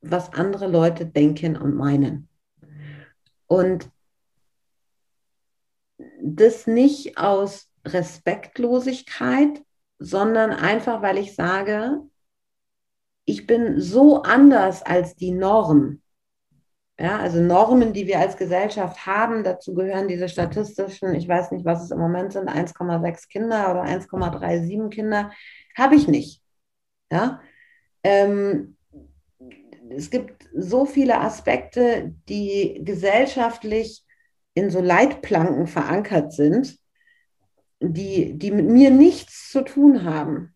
[0.00, 2.28] was andere Leute denken und meinen.
[3.46, 3.88] Und
[6.20, 9.62] das nicht aus Respektlosigkeit,
[10.02, 12.00] sondern einfach, weil ich sage,
[13.24, 16.02] ich bin so anders als die Norm.
[16.98, 21.64] Ja, also Normen, die wir als Gesellschaft haben, dazu gehören diese statistischen, ich weiß nicht,
[21.64, 25.32] was es im Moment sind, 1,6 Kinder oder 1,37 Kinder,
[25.76, 26.42] habe ich nicht.
[27.10, 27.40] Ja,
[28.04, 28.76] ähm,
[29.90, 34.04] es gibt so viele Aspekte, die gesellschaftlich
[34.54, 36.78] in so Leitplanken verankert sind,
[37.82, 40.54] die, die mit mir nichts zu tun haben.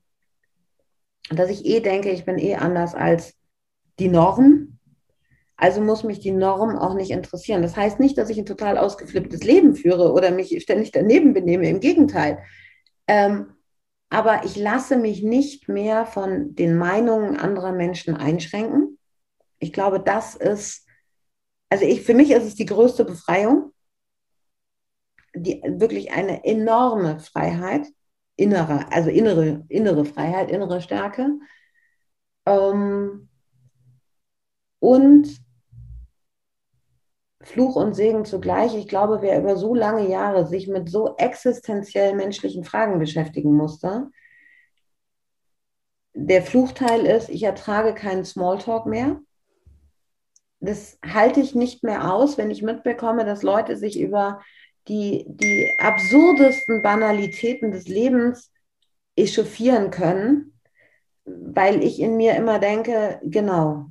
[1.30, 3.34] Dass ich eh denke, ich bin eh anders als
[3.98, 4.78] die Norm.
[5.56, 7.62] Also muss mich die Norm auch nicht interessieren.
[7.62, 11.68] Das heißt nicht, dass ich ein total ausgeflipptes Leben führe oder mich ständig daneben benehme.
[11.68, 12.38] Im Gegenteil.
[13.08, 13.46] Ähm,
[14.08, 18.98] aber ich lasse mich nicht mehr von den Meinungen anderer Menschen einschränken.
[19.58, 20.86] Ich glaube, das ist,
[21.70, 23.72] also ich, für mich ist es die größte Befreiung,
[25.36, 27.86] die, wirklich eine enorme Freiheit,
[28.36, 31.38] innere, also innere, innere Freiheit, innere Stärke.
[32.46, 33.28] Ähm,
[34.78, 35.40] und
[37.42, 38.74] Fluch und Segen zugleich.
[38.74, 44.10] Ich glaube, wer über so lange Jahre sich mit so existenziell menschlichen Fragen beschäftigen musste,
[46.18, 49.20] der Fluchteil ist, ich ertrage keinen Smalltalk mehr.
[50.60, 54.40] Das halte ich nicht mehr aus, wenn ich mitbekomme, dass Leute sich über
[54.88, 58.52] die, die absurdesten Banalitäten des Lebens
[59.16, 60.58] echauffieren können,
[61.24, 63.86] weil ich in mir immer denke, genau,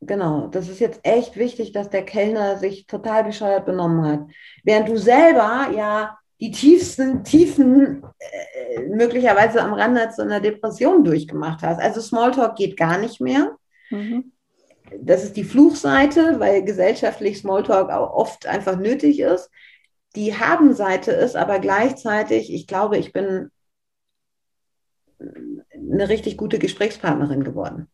[0.00, 4.20] genau, das ist jetzt echt wichtig, dass der Kellner sich total bescheuert benommen hat.
[4.62, 11.62] Während du selber ja die tiefsten Tiefen äh, möglicherweise am Rande zu einer Depression durchgemacht
[11.62, 11.80] hast.
[11.80, 13.56] Also Smalltalk geht gar nicht mehr.
[13.90, 14.32] Mhm.
[14.98, 19.50] Das ist die Fluchseite, weil gesellschaftlich Smalltalk auch oft einfach nötig ist.
[20.14, 23.50] Die Habenseite ist aber gleichzeitig, ich glaube, ich bin
[25.74, 27.88] eine richtig gute Gesprächspartnerin geworden.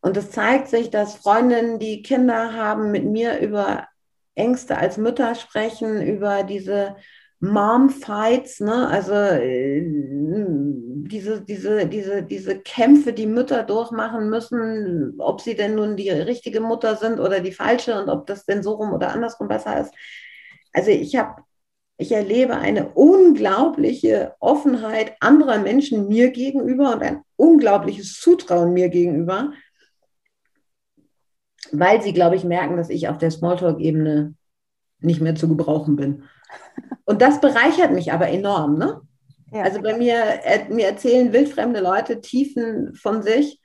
[0.00, 3.88] Und es zeigt sich, dass Freundinnen, die Kinder haben, mit mir über
[4.34, 6.96] Ängste als Mütter sprechen, über diese
[7.40, 8.88] Mom-Fights, ne?
[8.88, 9.82] also äh,
[11.06, 16.60] diese, diese, diese, diese Kämpfe, die Mütter durchmachen müssen, ob sie denn nun die richtige
[16.60, 19.94] Mutter sind oder die falsche und ob das denn so rum oder andersrum besser ist.
[20.74, 21.42] Also ich habe,
[21.96, 29.52] ich erlebe eine unglaubliche Offenheit anderer Menschen mir gegenüber und ein unglaubliches Zutrauen mir gegenüber,
[31.72, 34.34] weil sie, glaube ich, merken, dass ich auf der Smalltalk-Ebene
[34.98, 36.24] nicht mehr zu gebrauchen bin.
[37.04, 38.76] Und das bereichert mich aber enorm.
[38.76, 39.00] Ne?
[39.52, 39.62] Ja.
[39.62, 43.60] Also bei mir, äh, mir erzählen wildfremde Leute Tiefen von sich,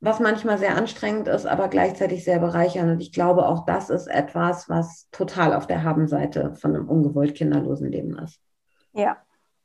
[0.00, 2.90] was manchmal sehr anstrengend ist, aber gleichzeitig sehr bereichernd.
[2.90, 7.34] Und ich glaube, auch das ist etwas, was total auf der Habenseite von einem ungewollt
[7.34, 8.40] kinderlosen Leben ist.
[8.92, 9.18] Ja,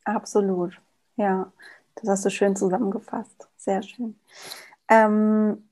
[0.03, 0.73] absolut.
[1.15, 1.51] Ja,
[1.95, 3.47] das hast du schön zusammengefasst.
[3.55, 4.19] Sehr schön.
[4.89, 5.63] Ähm,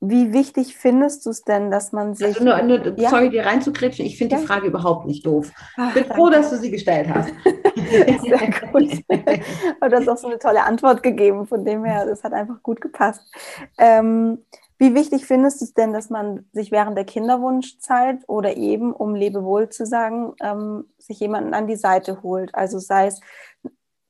[0.00, 2.26] wie wichtig findest du es denn, dass man sich.
[2.26, 3.08] Also nur, nur, ja?
[3.08, 4.40] Sorry, dir reinzukretschen, ich finde ja?
[4.40, 5.52] die Frage überhaupt nicht doof.
[5.76, 6.14] Ach, ich bin danke.
[6.16, 7.32] froh, dass du sie gestellt hast.
[8.22, 9.04] Sehr gut.
[9.80, 12.62] Aber du hast auch so eine tolle Antwort gegeben, von dem her, das hat einfach
[12.62, 13.22] gut gepasst.
[13.78, 14.44] Ähm,
[14.78, 19.14] wie wichtig findest du es denn, dass man sich während der Kinderwunschzeit oder eben, um
[19.14, 22.54] Lebewohl zu sagen, ähm, sich jemanden an die Seite holt?
[22.54, 23.20] Also sei es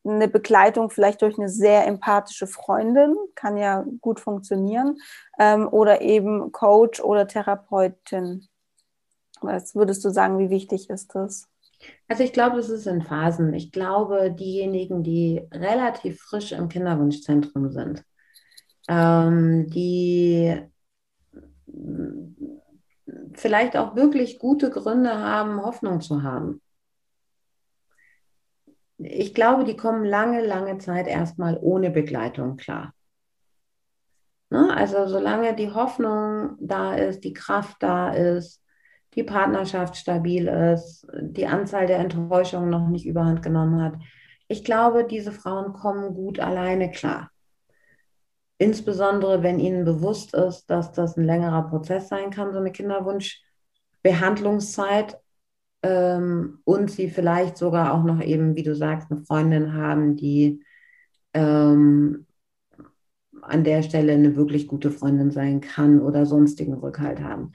[0.07, 4.99] eine Begleitung vielleicht durch eine sehr empathische Freundin, kann ja gut funktionieren,
[5.39, 8.49] ähm, oder eben Coach oder Therapeutin.
[9.41, 11.49] Was würdest du sagen, wie wichtig ist das?
[12.09, 13.55] Also ich glaube, es ist in Phasen.
[13.55, 18.05] Ich glaube, diejenigen, die relativ frisch im Kinderwunschzentrum sind,
[18.89, 20.61] ähm, die
[23.35, 26.61] vielleicht auch wirklich gute Gründe haben, Hoffnung zu haben,
[28.99, 32.95] ich glaube, die kommen lange, lange Zeit erstmal ohne Begleitung klar.
[34.51, 34.73] Ne?
[34.75, 38.63] Also solange die Hoffnung da ist, die Kraft da ist,
[39.15, 43.95] die Partnerschaft stabil ist, die Anzahl der Enttäuschungen noch nicht überhand genommen hat.
[44.49, 47.31] Ich glaube, diese Frauen kommen gut alleine klar.
[48.59, 55.19] Insbesondere, wenn ihnen bewusst ist, dass das ein längerer Prozess sein kann, so eine Kinderwunschbehandlungszeit
[55.83, 60.63] ähm, und sie vielleicht sogar auch noch eben, wie du sagst, eine Freundin haben, die
[61.35, 62.27] ähm,
[63.43, 67.53] an der Stelle eine wirklich gute Freundin sein kann oder sonstigen Rückhalt haben.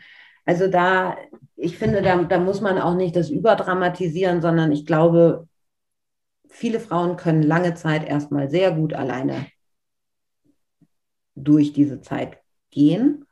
[0.49, 1.15] Also da,
[1.57, 5.47] ich finde, da, da muss man auch nicht das überdramatisieren, sondern ich glaube,
[6.47, 9.45] viele Frauen können lange Zeit erstmal sehr gut alleine
[11.35, 12.39] durch diese Zeit
[12.71, 13.27] gehen.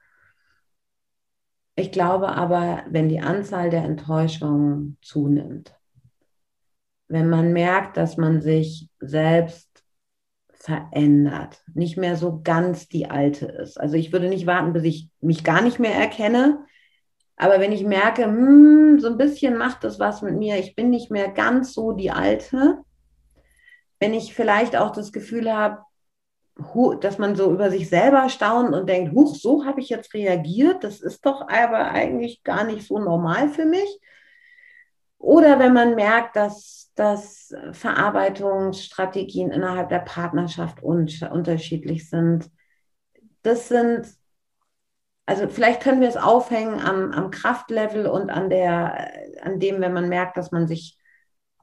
[1.73, 5.75] Ich glaube aber, wenn die Anzahl der Enttäuschungen zunimmt,
[7.07, 9.83] wenn man merkt, dass man sich selbst
[10.53, 13.79] verändert, nicht mehr so ganz die alte ist.
[13.79, 16.63] Also ich würde nicht warten, bis ich mich gar nicht mehr erkenne.
[17.37, 20.89] Aber wenn ich merke, hm, so ein bisschen macht das was mit mir, ich bin
[20.89, 22.79] nicht mehr ganz so die alte,
[23.99, 25.83] wenn ich vielleicht auch das Gefühl habe,
[27.01, 30.83] dass man so über sich selber staunt und denkt, huch, so habe ich jetzt reagiert,
[30.83, 33.99] das ist doch aber eigentlich gar nicht so normal für mich.
[35.19, 42.49] Oder wenn man merkt, dass, dass Verarbeitungsstrategien innerhalb der Partnerschaft un unterschiedlich sind.
[43.43, 44.07] Das sind,
[45.27, 49.11] also vielleicht können wir es aufhängen am, am Kraftlevel und an, der,
[49.41, 50.97] an dem, wenn man merkt, dass man sich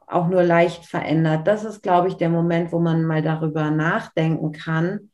[0.06, 1.46] auch nur leicht verändert.
[1.46, 5.10] Das ist, glaube ich, der Moment, wo man mal darüber nachdenken kann,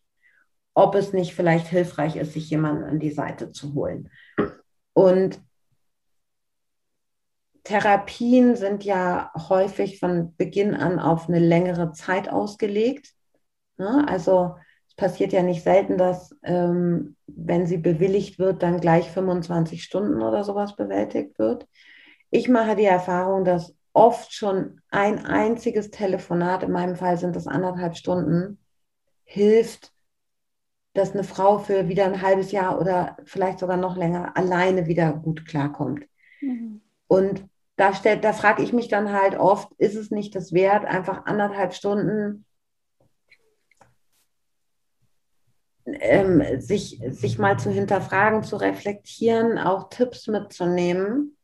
[0.74, 4.10] ob es nicht vielleicht hilfreich ist, sich jemanden an die Seite zu holen.
[4.94, 5.40] Und
[7.62, 13.12] Therapien sind ja häufig von Beginn an auf eine längere Zeit ausgelegt.
[13.76, 14.04] Ne?
[14.08, 14.56] Also
[14.90, 20.20] es passiert ja nicht selten, dass ähm, wenn sie bewilligt wird, dann gleich 25 Stunden
[20.20, 21.68] oder sowas bewältigt wird.
[22.30, 27.46] Ich mache die Erfahrung, dass oft schon ein einziges Telefonat, in meinem Fall sind das
[27.46, 28.58] anderthalb Stunden,
[29.24, 29.92] hilft,
[30.92, 35.12] dass eine Frau für wieder ein halbes Jahr oder vielleicht sogar noch länger alleine wieder
[35.12, 36.04] gut klarkommt.
[36.40, 36.80] Mhm.
[37.06, 37.44] Und
[37.76, 41.74] da, da frage ich mich dann halt oft, ist es nicht das wert, einfach anderthalb
[41.74, 42.44] Stunden
[45.98, 51.36] ähm, sich, sich mal zu hinterfragen, zu reflektieren, auch Tipps mitzunehmen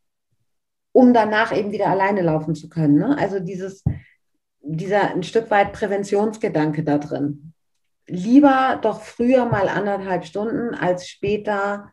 [0.97, 2.97] um danach eben wieder alleine laufen zu können.
[2.97, 3.18] Ne?
[3.18, 3.84] Also dieses,
[4.62, 7.53] dieser ein Stück weit Präventionsgedanke da drin.
[8.07, 11.92] Lieber doch früher mal anderthalb Stunden als später,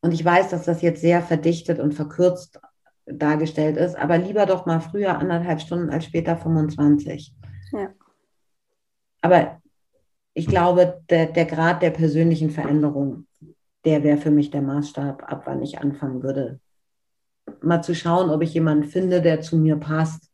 [0.00, 2.58] und ich weiß, dass das jetzt sehr verdichtet und verkürzt
[3.04, 7.34] dargestellt ist, aber lieber doch mal früher anderthalb Stunden als später 25.
[7.72, 7.90] Ja.
[9.20, 9.59] Aber
[10.34, 13.26] ich glaube, der, der Grad der persönlichen Veränderung,
[13.84, 16.60] der wäre für mich der Maßstab, ab wann ich anfangen würde,
[17.60, 20.30] mal zu schauen, ob ich jemanden finde, der zu mir passt,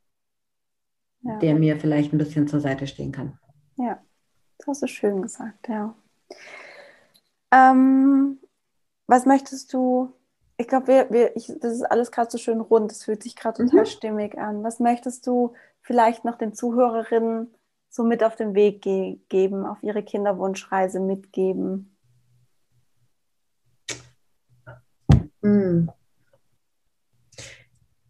[1.23, 1.39] ja.
[1.39, 3.39] der mir vielleicht ein bisschen zur Seite stehen kann.
[3.77, 4.01] Ja,
[4.59, 5.95] das hast du schön gesagt, ja.
[7.53, 8.39] Ähm,
[9.07, 10.13] was möchtest du?
[10.59, 13.65] Ich glaube, wir, wir, das ist alles gerade so schön rund, es fühlt sich gerade
[13.65, 13.87] total mhm.
[13.87, 14.63] stimmig an.
[14.63, 17.55] Was möchtest du vielleicht noch den Zuhörerinnen
[17.97, 21.97] so mit auf den Weg ge geben, auf ihre Kinderwunschreise mitgeben?
[25.43, 25.91] Mhm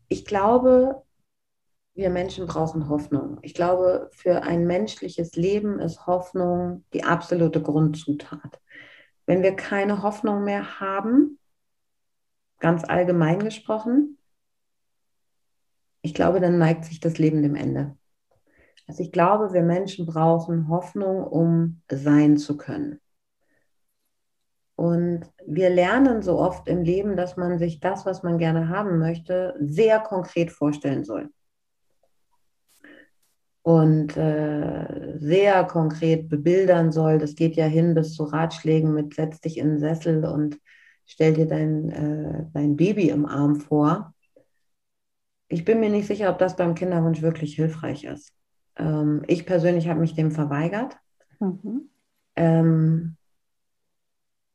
[0.08, 1.02] ich glaube,
[1.94, 3.38] wir Menschen brauchen Hoffnung.
[3.42, 8.60] Ich glaube, für ein menschliches Leben ist Hoffnung die absolute Grundzutat.
[9.24, 11.38] Wenn wir keine Hoffnung mehr haben,
[12.58, 14.18] ganz allgemein gesprochen,
[16.02, 17.96] ich glaube, dann neigt sich das Leben dem Ende.
[18.86, 23.00] Also ich glaube, wir Menschen brauchen Hoffnung, um sein zu können.
[24.76, 28.98] Und wir lernen so oft im Leben, dass man sich das, was man gerne haben
[28.98, 31.30] möchte, sehr konkret vorstellen soll.
[33.62, 37.18] Und äh, sehr konkret bebildern soll.
[37.18, 40.60] Das geht ja hin bis zu Ratschlägen mit setz dich in den Sessel und
[41.06, 44.14] stell dir dein, äh, dein Baby im Arm vor.
[45.48, 48.35] Ich bin mir nicht sicher, ob das beim Kinderwunsch wirklich hilfreich ist.
[48.76, 50.96] Ähm, ich persönlich habe mich dem verweigert.
[51.40, 51.90] Mhm.
[52.36, 53.16] Ähm,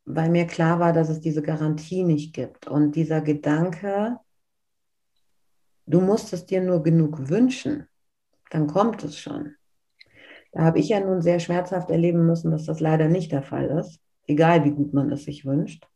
[0.05, 2.67] weil mir klar war, dass es diese Garantie nicht gibt.
[2.67, 4.17] Und dieser Gedanke,
[5.85, 7.87] du musst es dir nur genug wünschen,
[8.49, 9.55] dann kommt es schon.
[10.51, 13.67] Da habe ich ja nun sehr schmerzhaft erleben müssen, dass das leider nicht der Fall
[13.79, 15.87] ist, egal wie gut man es sich wünscht.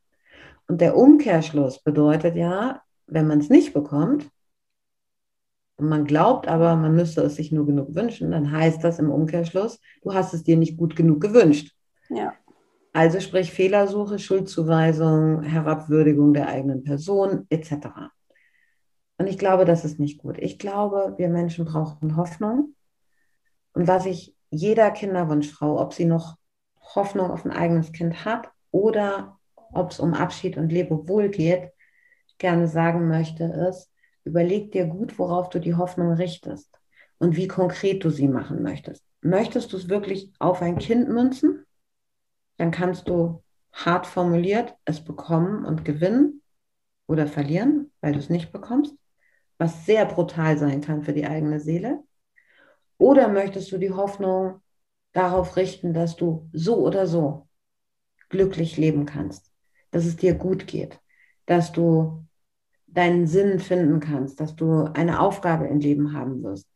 [0.67, 4.31] Und der Umkehrschluss bedeutet ja, wenn man es nicht bekommt,
[5.77, 9.11] und man glaubt aber, man müsste es sich nur genug wünschen, dann heißt das im
[9.11, 11.75] Umkehrschluss, du hast es dir nicht gut genug gewünscht.
[12.09, 12.33] Ja.
[12.93, 17.87] Also sprich Fehlersuche, Schuldzuweisung, Herabwürdigung der eigenen Person etc.
[19.17, 20.37] Und ich glaube, das ist nicht gut.
[20.37, 22.73] Ich glaube, wir Menschen brauchen Hoffnung.
[23.73, 26.37] Und was ich jeder Kinderwunschfrau, ob sie noch
[26.95, 29.37] Hoffnung auf ein eigenes Kind hat oder
[29.73, 31.71] ob es um Abschied und Lebewohl geht,
[32.37, 33.91] gerne sagen möchte, ist,
[34.25, 36.69] überleg dir gut, worauf du die Hoffnung richtest
[37.17, 39.03] und wie konkret du sie machen möchtest.
[39.21, 41.65] Möchtest du es wirklich auf ein Kind münzen?
[42.57, 46.41] dann kannst du hart formuliert es bekommen und gewinnen
[47.07, 48.95] oder verlieren, weil du es nicht bekommst,
[49.57, 52.03] was sehr brutal sein kann für die eigene Seele.
[52.97, 54.61] Oder möchtest du die Hoffnung
[55.11, 57.47] darauf richten, dass du so oder so
[58.29, 59.51] glücklich leben kannst,
[59.91, 60.99] dass es dir gut geht,
[61.45, 62.24] dass du
[62.97, 66.69] deinen Sinn finden kannst, dass du eine Aufgabe im Leben haben wirst.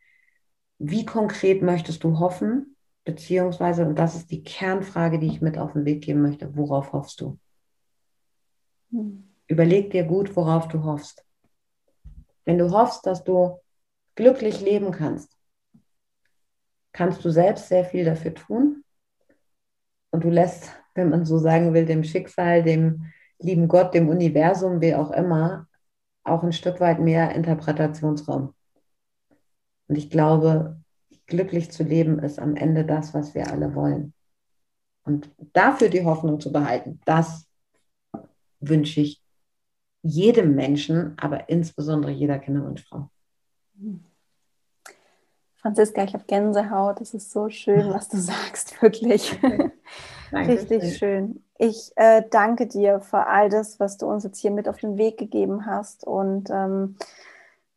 [0.78, 2.76] Wie konkret möchtest du hoffen?
[3.06, 6.94] Beziehungsweise, und das ist die Kernfrage, die ich mit auf den Weg geben möchte, worauf
[6.94, 7.40] hoffst du?
[8.92, 9.24] Hm.
[9.48, 11.26] Überleg dir gut, worauf du hoffst.
[12.46, 13.60] Wenn du hoffst, dass du
[14.16, 15.36] glücklich leben kannst,
[16.92, 18.84] kannst du selbst sehr viel dafür tun.
[20.12, 23.06] Und du lässt, wenn man so sagen will, dem Schicksal, dem
[23.40, 25.69] lieben Gott, dem Universum, wie auch immer,
[26.24, 28.54] auch ein Stück weit mehr Interpretationsraum.
[29.88, 30.80] Und ich glaube,
[31.26, 34.14] glücklich zu leben ist am Ende das, was wir alle wollen.
[35.04, 37.48] Und dafür die Hoffnung zu behalten, das
[38.60, 39.22] wünsche ich
[40.02, 43.10] jedem Menschen, aber insbesondere jeder Kinderwunschfrau.
[45.58, 47.02] Franziska, ich habe Gänsehaut.
[47.02, 49.38] Das ist so schön, was du sagst, wirklich.
[50.32, 50.54] Danke.
[50.54, 51.44] Richtig schön.
[51.58, 54.98] Ich äh, danke dir für all das, was du uns jetzt hier mit auf den
[54.98, 56.96] Weg gegeben hast und ähm,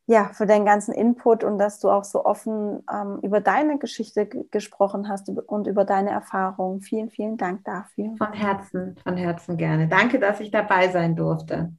[0.07, 4.27] ja, für deinen ganzen Input und dass du auch so offen ähm, über deine Geschichte
[4.27, 6.81] gesprochen hast und über deine Erfahrungen.
[6.81, 8.15] Vielen, vielen Dank dafür.
[8.19, 9.89] Von Herzen, von Herzen gerne.
[9.89, 11.73] Danke, dass ich dabei sein durfte.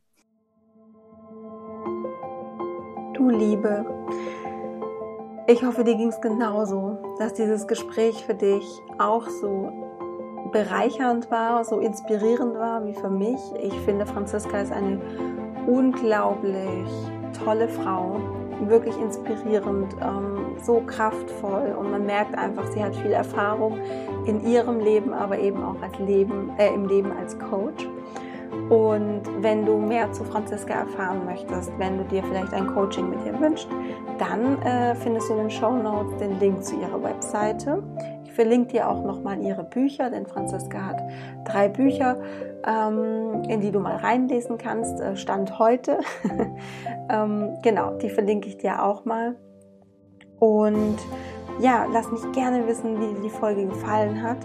[3.13, 3.86] Du Liebe,
[5.47, 8.65] ich hoffe, dir ging es genauso, dass dieses Gespräch für dich
[8.97, 9.93] auch so
[10.54, 13.39] bereichernd war, so inspirierend war wie für mich.
[13.62, 15.01] Ich finde, Franziska ist eine
[15.68, 16.88] unglaublich
[17.43, 18.18] tolle Frau,
[18.62, 23.78] wirklich inspirierend, ähm, so kraftvoll und man merkt einfach, sie hat viel Erfahrung
[24.26, 27.88] in ihrem Leben, aber eben auch als Leben, äh, im Leben als Coach.
[28.70, 33.20] Und wenn du mehr zu Franziska erfahren möchtest, wenn du dir vielleicht ein Coaching mit
[33.26, 33.68] ihr wünschst,
[34.20, 37.84] dann äh, findest du in den Show Notes den Link zu ihrer Webseite.
[38.34, 41.01] Verlinke dir auch nochmal ihre Bücher, denn Franziska hat
[41.45, 42.17] drei Bücher,
[42.65, 45.99] ähm, in die du mal reinlesen kannst, äh, Stand heute.
[47.09, 49.36] ähm, genau, die verlinke ich dir auch mal.
[50.39, 50.97] Und
[51.59, 54.38] ja, lass mich gerne wissen, wie dir die Folge gefallen hat,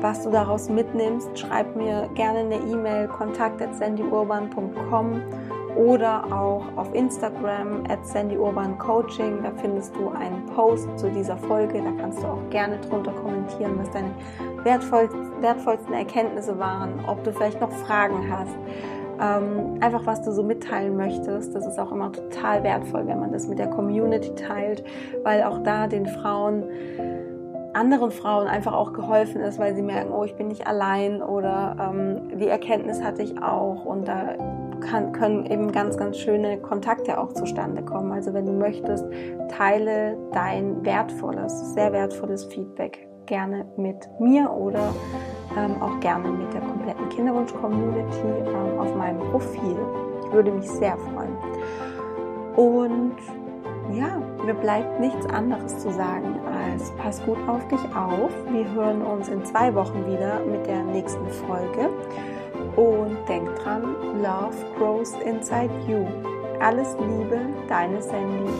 [0.00, 1.38] was du daraus mitnimmst.
[1.38, 5.22] Schreib mir gerne eine E-Mail, kontakt.sandyurban.com
[5.76, 9.42] oder auch auf Instagram at sandyurbancoaching.
[9.42, 11.82] Da findest du einen Post zu dieser Folge.
[11.82, 14.10] Da kannst du auch gerne drunter kommentieren, was deine
[14.64, 18.56] wertvollsten Erkenntnisse waren, ob du vielleicht noch Fragen hast
[19.20, 21.54] ähm, einfach was du so mitteilen möchtest.
[21.54, 24.84] Das ist auch immer total wertvoll, wenn man das mit der Community teilt,
[25.22, 26.64] weil auch da den Frauen
[27.72, 31.76] anderen Frauen einfach auch geholfen ist, weil sie merken, oh, ich bin nicht allein oder
[31.78, 34.34] ähm, die Erkenntnis hatte ich auch und da
[34.80, 38.12] kann, können eben ganz, ganz schöne Kontakte auch zustande kommen.
[38.12, 39.04] Also wenn du möchtest,
[39.48, 44.94] teile dein wertvolles, sehr wertvolles Feedback gerne mit mir oder
[45.58, 49.76] ähm, auch gerne mit der kompletten Kinderwunsch-Community ähm, auf meinem Profil.
[50.24, 51.36] Ich würde mich sehr freuen.
[52.56, 53.16] Und
[53.92, 56.40] ja, mir bleibt nichts anderes zu sagen
[56.76, 58.30] als pass gut auf dich auf.
[58.50, 61.90] Wir hören uns in zwei Wochen wieder mit der nächsten Folge.
[62.76, 66.06] Und denk dran, Love grows inside you.
[66.60, 68.52] Alles Liebe, deine Sandy.